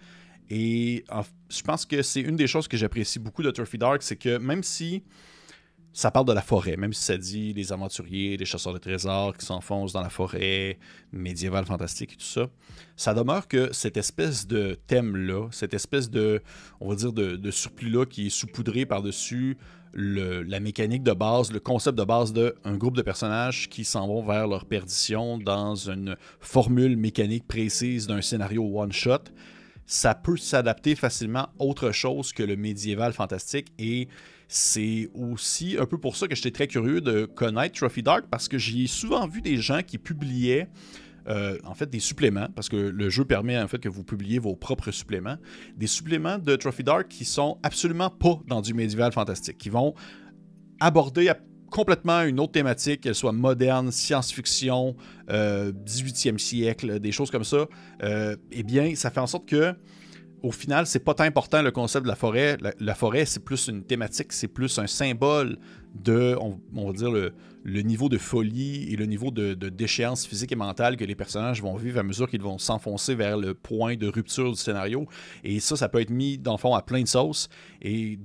Et 0.50 1.04
je 1.48 1.62
pense 1.62 1.86
que 1.86 2.02
c'est 2.02 2.20
une 2.20 2.36
des 2.36 2.46
choses 2.46 2.68
que 2.68 2.76
j'apprécie 2.76 3.18
beaucoup 3.18 3.42
de 3.42 3.50
Turfy 3.50 3.78
Dark, 3.78 4.02
c'est 4.02 4.16
que 4.16 4.38
même 4.38 4.62
si 4.62 5.02
ça 5.94 6.10
parle 6.10 6.26
de 6.26 6.32
la 6.32 6.42
forêt, 6.42 6.76
même 6.76 6.92
si 6.92 7.04
ça 7.04 7.16
dit 7.16 7.52
les 7.52 7.72
aventuriers, 7.72 8.36
les 8.36 8.44
chasseurs 8.44 8.72
de 8.72 8.78
trésors 8.78 9.36
qui 9.36 9.46
s'enfoncent 9.46 9.92
dans 9.92 10.02
la 10.02 10.10
forêt 10.10 10.76
médiévale, 11.12 11.64
fantastique 11.66 12.14
et 12.14 12.16
tout 12.16 12.24
ça. 12.24 12.48
Ça 12.96 13.14
demeure 13.14 13.46
que 13.46 13.72
cette 13.72 13.96
espèce 13.96 14.48
de 14.48 14.76
thème-là, 14.88 15.48
cette 15.52 15.72
espèce 15.72 16.10
de, 16.10 16.42
on 16.80 16.88
va 16.88 16.96
dire, 16.96 17.12
de, 17.12 17.50
surplus-là 17.50 18.06
qui 18.06 18.26
est 18.26 18.30
saupoudré 18.30 18.86
par-dessus 18.86 19.56
la 19.94 20.58
mécanique 20.58 21.04
de 21.04 21.12
base, 21.12 21.52
le 21.52 21.60
concept 21.60 21.96
de 21.96 22.02
base 22.02 22.32
d'un 22.32 22.76
groupe 22.76 22.96
de 22.96 23.02
personnages 23.02 23.68
qui 23.68 23.84
s'en 23.84 24.08
vont 24.08 24.24
vers 24.24 24.48
leur 24.48 24.64
perdition 24.64 25.38
dans 25.38 25.76
une 25.76 26.16
formule 26.40 26.96
mécanique 26.96 27.46
précise 27.46 28.08
d'un 28.08 28.20
scénario 28.20 28.68
one-shot, 28.80 29.30
ça 29.86 30.16
peut 30.16 30.36
s'adapter 30.36 30.96
facilement 30.96 31.44
à 31.44 31.52
autre 31.60 31.92
chose 31.92 32.32
que 32.32 32.42
le 32.42 32.56
médiéval 32.56 33.12
fantastique 33.12 33.68
et 33.78 34.08
c'est 34.48 35.10
aussi 35.14 35.76
un 35.78 35.86
peu 35.86 35.98
pour 35.98 36.16
ça 36.16 36.28
que 36.28 36.34
j'étais 36.34 36.50
très 36.50 36.66
curieux 36.66 37.00
de 37.00 37.24
connaître 37.24 37.78
Trophy 37.78 38.02
Dark 38.02 38.26
parce 38.30 38.48
que 38.48 38.58
j'ai 38.58 38.86
souvent 38.86 39.26
vu 39.26 39.40
des 39.40 39.56
gens 39.56 39.82
qui 39.82 39.98
publiaient 39.98 40.68
euh, 41.26 41.56
en 41.64 41.74
fait 41.74 41.88
des 41.88 42.00
suppléments, 42.00 42.48
parce 42.54 42.68
que 42.68 42.76
le 42.76 43.08
jeu 43.08 43.24
permet 43.24 43.58
en 43.58 43.66
fait 43.66 43.78
que 43.78 43.88
vous 43.88 44.04
publiez 44.04 44.38
vos 44.38 44.56
propres 44.56 44.90
suppléments, 44.90 45.38
des 45.76 45.86
suppléments 45.86 46.38
de 46.38 46.54
Trophy 46.54 46.84
Dark 46.84 47.08
qui 47.08 47.24
sont 47.24 47.58
absolument 47.62 48.10
pas 48.10 48.40
dans 48.46 48.60
du 48.60 48.74
médiéval 48.74 49.10
fantastique, 49.10 49.56
qui 49.56 49.70
vont 49.70 49.94
aborder 50.80 51.32
complètement 51.70 52.22
une 52.22 52.38
autre 52.40 52.52
thématique, 52.52 53.00
qu'elle 53.00 53.14
soit 53.14 53.32
moderne, 53.32 53.90
science-fiction, 53.90 54.96
18e 55.28 56.34
euh, 56.34 56.38
siècle, 56.38 57.00
des 57.00 57.10
choses 57.10 57.30
comme 57.30 57.42
ça, 57.42 57.66
euh, 58.02 58.36
eh 58.52 58.62
bien, 58.62 58.94
ça 58.94 59.10
fait 59.10 59.20
en 59.20 59.26
sorte 59.26 59.48
que 59.48 59.74
au 60.44 60.52
final, 60.52 60.86
c'est 60.86 60.98
pas 60.98 61.14
tant 61.14 61.24
important 61.24 61.62
le 61.62 61.70
concept 61.70 62.04
de 62.04 62.08
la 62.08 62.16
forêt. 62.16 62.58
La, 62.78 62.94
forêt, 62.94 63.24
c'est 63.24 63.42
plus 63.42 63.68
une 63.68 63.82
thématique, 63.82 64.30
c'est 64.30 64.46
plus 64.46 64.78
un 64.78 64.86
symbole 64.86 65.58
de, 65.94 66.36
on, 66.38 66.86
va 66.86 66.92
dire, 66.92 67.10
le, 67.10 67.80
niveau 67.80 68.10
de 68.10 68.18
folie 68.18 68.92
et 68.92 68.96
le 68.96 69.06
niveau 69.06 69.30
de, 69.30 69.54
déchéance 69.54 70.26
physique 70.26 70.52
et 70.52 70.56
mentale 70.56 70.98
que 70.98 71.04
les 71.06 71.14
personnages 71.14 71.62
vont 71.62 71.74
vivre 71.76 71.98
à 71.98 72.02
mesure 72.02 72.28
qu'ils 72.28 72.42
vont 72.42 72.58
s'enfoncer 72.58 73.14
vers 73.14 73.38
le 73.38 73.54
point 73.54 73.96
de 73.96 74.06
rupture 74.06 74.50
du 74.50 74.58
scénario. 74.58 75.08
Et 75.44 75.60
ça, 75.60 75.76
ça 75.76 75.88
peut 75.88 76.02
être 76.02 76.10
mis, 76.10 76.36
dans 76.36 76.52
le 76.52 76.58
fond, 76.58 76.74
à 76.74 76.82
plein 76.82 77.00
de 77.00 77.08
sauces. 77.08 77.48
Et 77.80 78.18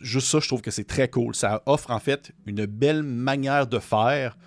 juste 0.00 0.28
ça, 0.28 0.40
je 0.40 0.48
trouve 0.48 0.62
que 0.62 0.70
c'est 0.70 0.86
très 0.86 1.10
cool. 1.10 1.34
Ça 1.34 1.62
offre, 1.66 1.90
en 1.90 2.00
fait, 2.00 2.32
une 2.46 2.64
belle 2.64 3.02
manière 3.02 3.66
de 3.66 3.78
faire 3.78 4.38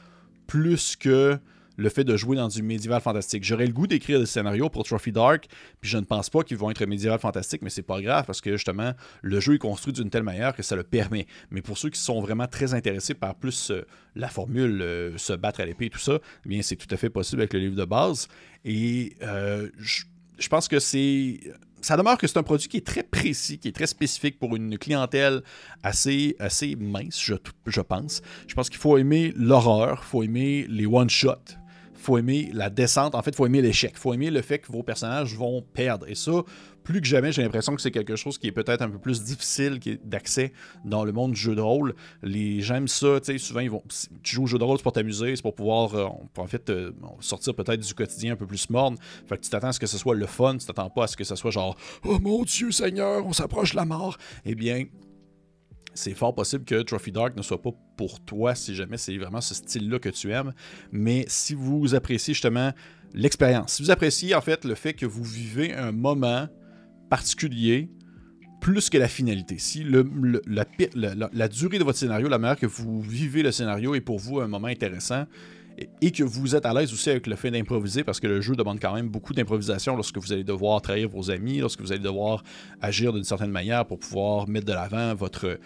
plus 0.47 0.95
que 0.95 1.37
le 1.77 1.89
fait 1.89 2.03
de 2.03 2.15
jouer 2.17 2.35
dans 2.35 2.47
du 2.47 2.61
médiéval 2.61 3.01
fantastique. 3.01 3.43
J'aurais 3.43 3.65
le 3.65 3.73
goût 3.73 3.87
d'écrire 3.87 4.19
des 4.19 4.25
scénarios 4.25 4.69
pour 4.69 4.83
Trophy 4.83 5.11
Dark, 5.11 5.47
puis 5.79 5.89
je 5.89 5.97
ne 5.97 6.03
pense 6.03 6.29
pas 6.29 6.43
qu'ils 6.43 6.57
vont 6.57 6.69
être 6.69 6.85
médiéval 6.85 7.19
fantastique, 7.19 7.61
mais 7.61 7.69
c'est 7.69 7.81
pas 7.81 8.01
grave 8.01 8.25
parce 8.25 8.41
que 8.41 8.51
justement, 8.53 8.93
le 9.21 9.39
jeu 9.39 9.55
est 9.55 9.59
construit 9.59 9.93
d'une 9.93 10.09
telle 10.09 10.23
manière 10.23 10.55
que 10.55 10.63
ça 10.63 10.75
le 10.75 10.83
permet. 10.83 11.27
Mais 11.49 11.61
pour 11.61 11.77
ceux 11.77 11.89
qui 11.89 11.99
sont 11.99 12.21
vraiment 12.21 12.47
très 12.47 12.73
intéressés 12.73 13.13
par 13.13 13.35
plus 13.35 13.71
euh, 13.71 13.85
la 14.15 14.27
formule, 14.27 14.81
euh, 14.81 15.17
se 15.17 15.33
battre 15.33 15.61
à 15.61 15.65
l'épée 15.65 15.85
et 15.85 15.89
tout 15.89 15.99
ça, 15.99 16.19
eh 16.45 16.49
bien 16.49 16.61
c'est 16.61 16.75
tout 16.75 16.93
à 16.93 16.97
fait 16.97 17.09
possible 17.09 17.41
avec 17.41 17.53
le 17.53 17.59
livre 17.59 17.75
de 17.75 17.85
base. 17.85 18.27
Et 18.65 19.15
euh, 19.23 19.69
je 19.79 20.47
pense 20.49 20.67
que 20.67 20.79
c'est 20.79 21.39
ça 21.81 21.97
demeure 21.97 22.17
que 22.17 22.27
c'est 22.27 22.37
un 22.37 22.43
produit 22.43 22.67
qui 22.67 22.77
est 22.77 22.85
très 22.85 23.03
précis, 23.03 23.57
qui 23.57 23.67
est 23.67 23.71
très 23.71 23.87
spécifique 23.87 24.39
pour 24.39 24.55
une 24.55 24.77
clientèle 24.77 25.41
assez, 25.83 26.35
mince, 26.79 27.19
je, 27.19 27.33
je 27.65 27.81
pense. 27.81 28.21
Je 28.47 28.53
pense 28.53 28.69
qu'il 28.69 28.79
faut 28.79 28.97
aimer 28.97 29.33
l'horreur, 29.35 30.01
il 30.03 30.07
faut 30.07 30.23
aimer 30.23 30.65
les 30.69 30.85
one-shots, 30.85 31.57
faut 32.01 32.17
aimer 32.17 32.49
la 32.53 32.69
descente. 32.69 33.15
En 33.15 33.21
fait, 33.21 33.35
faut 33.35 33.45
aimer 33.45 33.61
l'échec. 33.61 33.97
Faut 33.97 34.13
aimer 34.13 34.31
le 34.31 34.41
fait 34.41 34.59
que 34.59 34.71
vos 34.71 34.83
personnages 34.83 35.35
vont 35.35 35.61
perdre. 35.61 36.07
Et 36.09 36.15
ça, 36.15 36.31
plus 36.83 37.01
que 37.01 37.07
jamais, 37.07 37.31
j'ai 37.31 37.43
l'impression 37.43 37.75
que 37.75 37.81
c'est 37.81 37.91
quelque 37.91 38.15
chose 38.15 38.37
qui 38.37 38.47
est 38.47 38.51
peut-être 38.51 38.81
un 38.81 38.89
peu 38.89 38.97
plus 38.97 39.23
difficile 39.23 39.79
d'accès 40.03 40.51
dans 40.83 41.05
le 41.05 41.11
monde 41.11 41.33
du 41.33 41.39
jeu 41.39 41.55
de 41.55 41.61
rôle. 41.61 41.95
Les 42.23 42.61
gens 42.61 42.75
aiment 42.75 42.87
ça, 42.87 43.19
tu 43.19 43.31
sais, 43.33 43.37
souvent, 43.37 43.59
ils 43.59 43.69
vont, 43.69 43.83
tu 44.23 44.35
joues 44.35 44.43
au 44.43 44.47
jeu 44.47 44.57
de 44.57 44.63
rôle, 44.63 44.77
c'est 44.77 44.83
pour 44.83 44.93
t'amuser, 44.93 45.35
c'est 45.35 45.41
pour 45.41 45.55
pouvoir, 45.55 45.95
euh, 45.95 46.07
en 46.37 46.47
fait, 46.47 46.69
euh, 46.69 46.91
sortir 47.19 47.53
peut-être 47.53 47.79
du 47.79 47.93
quotidien 47.93 48.33
un 48.33 48.35
peu 48.35 48.47
plus 48.47 48.69
morne. 48.69 48.97
Fait 49.27 49.37
que 49.37 49.43
tu 49.43 49.49
t'attends 49.49 49.67
à 49.67 49.73
ce 49.73 49.79
que 49.79 49.87
ce 49.87 49.97
soit 49.97 50.15
le 50.15 50.25
fun, 50.25 50.57
tu 50.57 50.65
t'attends 50.65 50.89
pas 50.89 51.03
à 51.03 51.07
ce 51.07 51.15
que 51.15 51.23
ce 51.23 51.35
soit 51.35 51.51
genre 51.51 51.77
«Oh 52.03 52.19
mon 52.19 52.43
Dieu 52.43 52.71
Seigneur, 52.71 53.25
on 53.25 53.33
s'approche 53.33 53.71
de 53.71 53.77
la 53.77 53.85
mort!» 53.85 54.17
Eh 54.45 54.55
bien, 54.55 54.85
c'est 55.93 56.13
fort 56.13 56.33
possible 56.33 56.63
que 56.63 56.81
Trophy 56.81 57.11
Dark 57.11 57.35
ne 57.35 57.41
soit 57.41 57.61
pas 57.61 57.71
pour 57.97 58.19
toi 58.21 58.55
si 58.55 58.75
jamais 58.75 58.97
c'est 58.97 59.17
vraiment 59.17 59.41
ce 59.41 59.53
style-là 59.53 59.99
que 59.99 60.09
tu 60.09 60.31
aimes. 60.31 60.53
Mais 60.91 61.25
si 61.27 61.53
vous 61.53 61.95
appréciez 61.95 62.33
justement 62.33 62.71
l'expérience, 63.13 63.73
si 63.73 63.83
vous 63.83 63.91
appréciez 63.91 64.35
en 64.35 64.41
fait 64.41 64.65
le 64.65 64.75
fait 64.75 64.93
que 64.93 65.05
vous 65.05 65.23
vivez 65.23 65.73
un 65.73 65.91
moment 65.91 66.47
particulier 67.09 67.89
plus 68.61 68.89
que 68.89 68.97
la 68.97 69.07
finalité, 69.07 69.57
si 69.57 69.83
le, 69.83 70.07
la, 70.45 70.65
la, 71.33 71.47
durée 71.47 71.79
de 71.79 71.83
votre 71.83 71.97
scénario, 71.97 72.29
la 72.29 72.37
manière 72.37 72.57
que 72.57 72.67
vous 72.67 73.01
vivez 73.01 73.41
le 73.41 73.51
scénario 73.51 73.95
est 73.95 74.01
pour 74.01 74.19
vous 74.19 74.39
un 74.39 74.47
moment 74.47 74.67
intéressant, 74.67 75.25
et 76.01 76.11
que 76.11 76.23
vous 76.23 76.55
êtes 76.55 76.65
à 76.65 76.73
l'aise 76.73 76.93
aussi 76.93 77.09
avec 77.09 77.27
le 77.27 77.35
fait 77.35 77.51
d'improviser 77.51 78.03
parce 78.03 78.19
que 78.19 78.27
le 78.27 78.41
jeu 78.41 78.55
demande 78.55 78.79
quand 78.79 78.93
même 78.93 79.09
beaucoup 79.09 79.33
d'improvisation 79.33 79.95
lorsque 79.95 80.17
vous 80.17 80.33
allez 80.33 80.43
devoir 80.43 80.81
trahir 80.81 81.09
vos 81.09 81.31
amis, 81.31 81.59
lorsque 81.59 81.81
vous 81.81 81.91
allez 81.91 82.01
devoir 82.01 82.43
agir 82.81 83.13
d'une 83.13 83.23
certaine 83.23 83.51
manière 83.51 83.85
pour 83.85 83.99
pouvoir 83.99 84.47
mettre 84.47 84.65
de 84.65 84.73
l'avant 84.73 85.15
votre, 85.15 85.57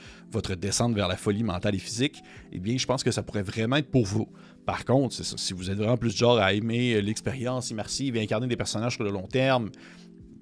descente 0.55 0.93
vers 0.93 1.07
la 1.07 1.17
folie 1.17 1.43
mentale 1.43 1.75
et 1.75 1.79
physique, 1.79 2.21
eh 2.51 2.59
bien, 2.59 2.77
je 2.77 2.85
pense 2.85 3.03
que 3.03 3.11
ça 3.11 3.23
pourrait 3.23 3.43
vraiment 3.43 3.77
être 3.77 3.89
pour 3.89 4.05
vous. 4.05 4.27
Par 4.65 4.83
contre, 4.83 5.15
si 5.23 5.53
vous 5.53 5.69
êtes 5.69 5.77
vraiment 5.77 5.97
plus 5.97 6.15
genre 6.15 6.39
à 6.39 6.53
aimer 6.53 7.01
l'expérience 7.01 7.69
immersive 7.69 8.15
et 8.15 8.21
incarner 8.21 8.47
des 8.47 8.57
personnages 8.57 8.95
sur 8.95 9.03
le 9.03 9.11
long 9.11 9.27
terme, 9.27 9.69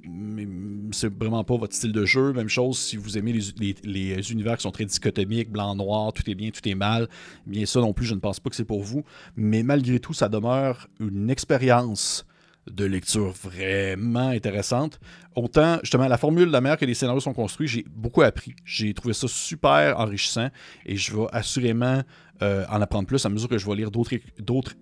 mais 0.08 0.48
c'est 0.92 1.14
vraiment 1.14 1.44
pas 1.44 1.58
votre 1.58 1.74
style 1.74 1.92
de 1.92 2.06
jeu. 2.06 2.34
Même 2.34 2.50
chose 2.50 2.78
si 2.78 2.98
vous 2.98 3.18
aimez 3.18 3.34
les, 3.34 4.32
univers 4.32 4.58
qui 4.58 4.64
sont 4.64 4.72
très 4.72 4.86
dichotomiques, 4.86 5.50
blanc-noir, 5.50 6.14
tout 6.14 6.30
est 6.30 6.36
bien, 6.36 6.50
tout 6.52 6.68
est 6.68 6.76
mal. 6.76 7.08
Bien 7.46 7.66
ça 7.66 7.80
non 7.80 7.94
plus, 7.94 8.06
je 8.06 8.14
ne 8.14 8.20
pense 8.20 8.40
pas 8.40 8.50
que 8.50 8.56
c'est 8.56 8.66
pour 8.66 8.84
vous. 8.84 9.04
Mais 9.36 9.64
malgré 9.64 10.00
tout, 10.00 10.14
ça 10.14 10.30
demeure 10.30 10.88
une 11.00 11.30
expérience 11.30 12.26
de 12.72 12.86
lecture 12.86 13.32
vraiment 13.32 14.30
intéressante. 14.30 15.00
Autant, 15.36 15.80
justement, 15.82 16.08
la 16.08 16.18
formule, 16.18 16.50
la 16.50 16.62
manière 16.62 16.78
que 16.78 16.86
les 16.86 16.94
scénarios 16.94 17.20
sont 17.20 17.34
construits, 17.34 17.68
j'ai 17.68 17.86
beaucoup 17.90 18.22
appris. 18.22 18.56
J'ai 18.64 18.94
trouvé 18.94 19.14
ça 19.14 19.28
super 19.28 20.00
enrichissant 20.00 20.50
et 20.86 20.96
je 20.96 21.16
vais 21.16 21.26
assurément 21.32 22.04
euh, 22.42 22.66
en 22.70 22.82
apprendre 22.82 23.08
plus 23.08 23.26
à 23.26 23.30
mesure 23.30 23.50
que 23.50 23.58
je 23.58 23.68
vais 23.68 23.76
lire 23.76 23.92
d'autres 23.92 24.74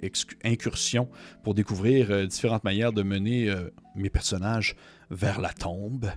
incursions 0.43 1.09
pour 1.43 1.53
découvrir 1.53 2.11
euh, 2.11 2.25
différentes 2.25 2.63
manières 2.63 2.93
de 2.93 3.03
mener 3.03 3.49
euh, 3.49 3.69
mes 3.95 4.09
personnages 4.09 4.75
vers 5.11 5.39
la 5.39 5.49
tombe. 5.49 6.09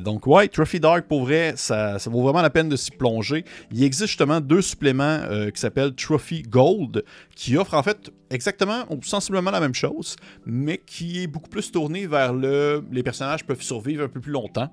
donc, 0.00 0.26
ouais, 0.26 0.48
Trophy 0.48 0.78
Dark, 0.78 1.06
pour 1.06 1.24
vrai, 1.24 1.54
ça, 1.56 1.96
vaut 2.06 2.22
vraiment 2.22 2.42
la 2.42 2.50
peine 2.50 2.68
de 2.68 2.76
s'y 2.76 2.90
plonger. 2.90 3.44
Il 3.72 3.82
existe 3.82 4.08
justement 4.08 4.40
deux 4.40 4.62
suppléments 4.62 5.20
qui 5.52 5.60
s'appellent 5.60 5.94
Trophy 5.94 6.42
Gold, 6.42 7.04
qui 7.34 7.56
offrent 7.56 7.74
en 7.74 7.82
fait 7.82 8.12
exactement 8.30 8.84
ou 8.90 9.02
sensiblement 9.02 9.50
la 9.50 9.60
même 9.60 9.74
chose, 9.74 10.16
mais 10.46 10.78
qui 10.78 11.22
est 11.22 11.26
beaucoup 11.26 11.50
plus 11.50 11.70
tourné 11.72 12.06
vers 12.06 12.32
le 12.32 12.84
les 12.92 13.02
personnages 13.02 13.44
peuvent 13.44 13.62
survivre 13.62 14.04
un 14.04 14.08
peu 14.08 14.20
plus 14.20 14.32
longtemps. 14.32 14.70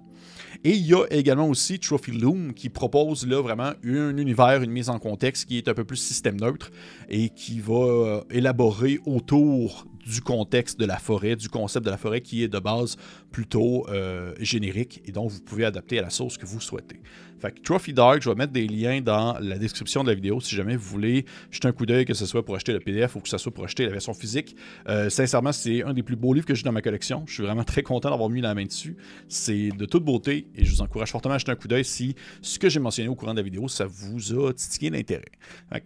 Et 0.64 0.72
il 0.72 0.86
y 0.86 0.94
a 0.94 1.06
également 1.10 1.48
aussi 1.48 1.80
Trophy 1.80 2.12
Loom 2.12 2.54
qui 2.54 2.70
propose 2.70 3.28
là 3.28 3.42
vraiment 3.42 3.74
un 3.84 4.18
univers, 4.18 4.62
une 4.64 4.72
mise 4.72 4.90
en 4.90 5.00
contexte 5.00 5.46
qui 5.46 5.58
est 5.58 5.68
un 5.68 5.74
peu 5.74 5.84
plus 5.84 5.98
système 5.98 6.40
neutre 6.40 6.72
et 7.10 7.30
qui 7.30 7.60
va 7.60 7.74
euh, 7.74 8.22
élaborer 8.30 9.00
autour 9.06 9.86
du 10.06 10.22
contexte 10.22 10.80
de 10.80 10.86
la 10.86 10.98
forêt, 10.98 11.36
du 11.36 11.50
concept 11.50 11.86
de 11.86 11.92
la 11.92 11.98
forêt 11.98 12.22
qui 12.22 12.44
est 12.44 12.48
de 12.48 12.60
base 12.60 12.96
plutôt 13.32 13.86
euh, 13.90 14.34
générique 14.40 15.02
et 15.06 15.12
donc 15.12 15.32
vous 15.32 15.42
pouvez 15.42 15.66
adapter 15.66 16.00
à 16.00 16.02
la 16.02 16.10
sauce 16.10 16.38
que 16.38 16.46
vous 16.46 16.62
souhaitez. 16.62 17.02
Fait 17.40 17.52
que 17.52 17.62
Trophy 17.62 17.94
Dark, 17.94 18.22
je 18.22 18.30
vais 18.30 18.36
mettre 18.36 18.54
des 18.54 18.68
liens 18.68 19.02
dans 19.02 19.38
la 19.40 19.60
description 19.60 20.04
de 20.04 20.10
la 20.10 20.16
vidéo 20.16 20.40
si 20.40 20.56
jamais 20.56 20.76
vous 20.76 20.90
voulez 20.90 21.26
jeter 21.52 21.68
un 21.68 21.72
coup 21.72 21.86
d'œil, 21.86 22.06
que 22.06 22.16
ce 22.16 22.26
soit 22.26 22.44
pour 22.44 22.56
acheter 22.56 22.74
le 22.74 22.80
PDF 22.80 23.16
ou 23.16 23.20
que 23.20 23.30
ce 23.30 23.38
soit 23.38 23.52
pour 23.52 23.64
acheter 23.64 23.86
la 23.86 23.92
version 23.92 24.14
physique. 24.14 24.56
Euh, 24.88 25.10
sincèrement, 25.10 25.52
c'est 25.52 25.84
un 25.84 25.94
des 25.94 26.02
plus 26.02 26.16
beaux 26.16 26.34
livres 26.34 26.48
que 26.48 26.56
j'ai 26.56 26.64
dans 26.64 26.72
ma 26.72 26.82
collection. 26.82 27.24
Je 27.28 27.34
suis 27.34 27.44
vraiment 27.44 27.64
très 27.66 27.84
content 27.84 28.10
d'avoir 28.10 28.30
mis 28.30 28.42
la 28.42 28.56
main 28.56 28.66
dessus. 28.66 28.98
C'est 29.28 29.70
de 29.70 29.86
toute 29.86 30.04
beauté 30.04 30.48
et 30.56 30.66
je 30.66 30.72
vous 30.72 30.82
encourage 30.82 31.12
fortement 31.12 31.36
à 31.36 31.38
jeter 31.38 31.52
un 31.52 31.56
coup 31.56 31.68
d'œil 31.68 31.86
si 31.86 32.16
ce 32.42 32.58
que 32.58 32.70
j'ai 32.70 32.80
mentionné 32.80 33.10
au 33.10 33.16
courant 33.16 33.34
de 33.34 33.40
la 33.40 33.44
vidéo, 33.44 33.68
ça 33.68 33.86
vous 33.86 34.48
a 34.48 34.54
titillé 34.54 34.90
l'intérêt. 34.90 35.32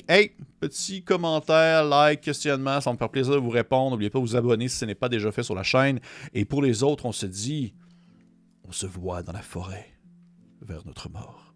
Hey, 0.08 0.32
petit 0.60 1.04
commentaire, 1.04 1.84
like, 1.84 2.22
questionnement, 2.22 2.80
ça 2.80 2.94
me 2.94 2.98
faire 2.98 3.10
plaisir 3.10 3.34
de 3.34 3.40
vous 3.40 3.50
répondre. 3.50 3.92
N'oubliez 3.92 4.10
pas 4.10 4.20
de 4.20 4.24
vous 4.24 4.36
abonner 4.36 4.70
si 4.70 4.78
ce 4.78 4.86
n'est 4.86 4.96
pas 4.96 5.10
déjà 5.10 5.32
fait 5.32 5.44
sur 5.44 5.56
la 5.56 5.64
chaîne. 5.64 6.00
Et 6.34 6.46
pour 6.46 6.62
les 6.62 6.84
autres, 6.84 7.06
on 7.06 7.12
se 7.12 7.26
dit, 7.26 7.74
on 8.64 8.72
se 8.72 8.86
voit 8.86 9.22
dans 9.22 9.34
la 9.34 9.42
forêt 9.42 9.88
vers 10.62 10.86
notre 10.86 11.10
mort. 11.10 11.51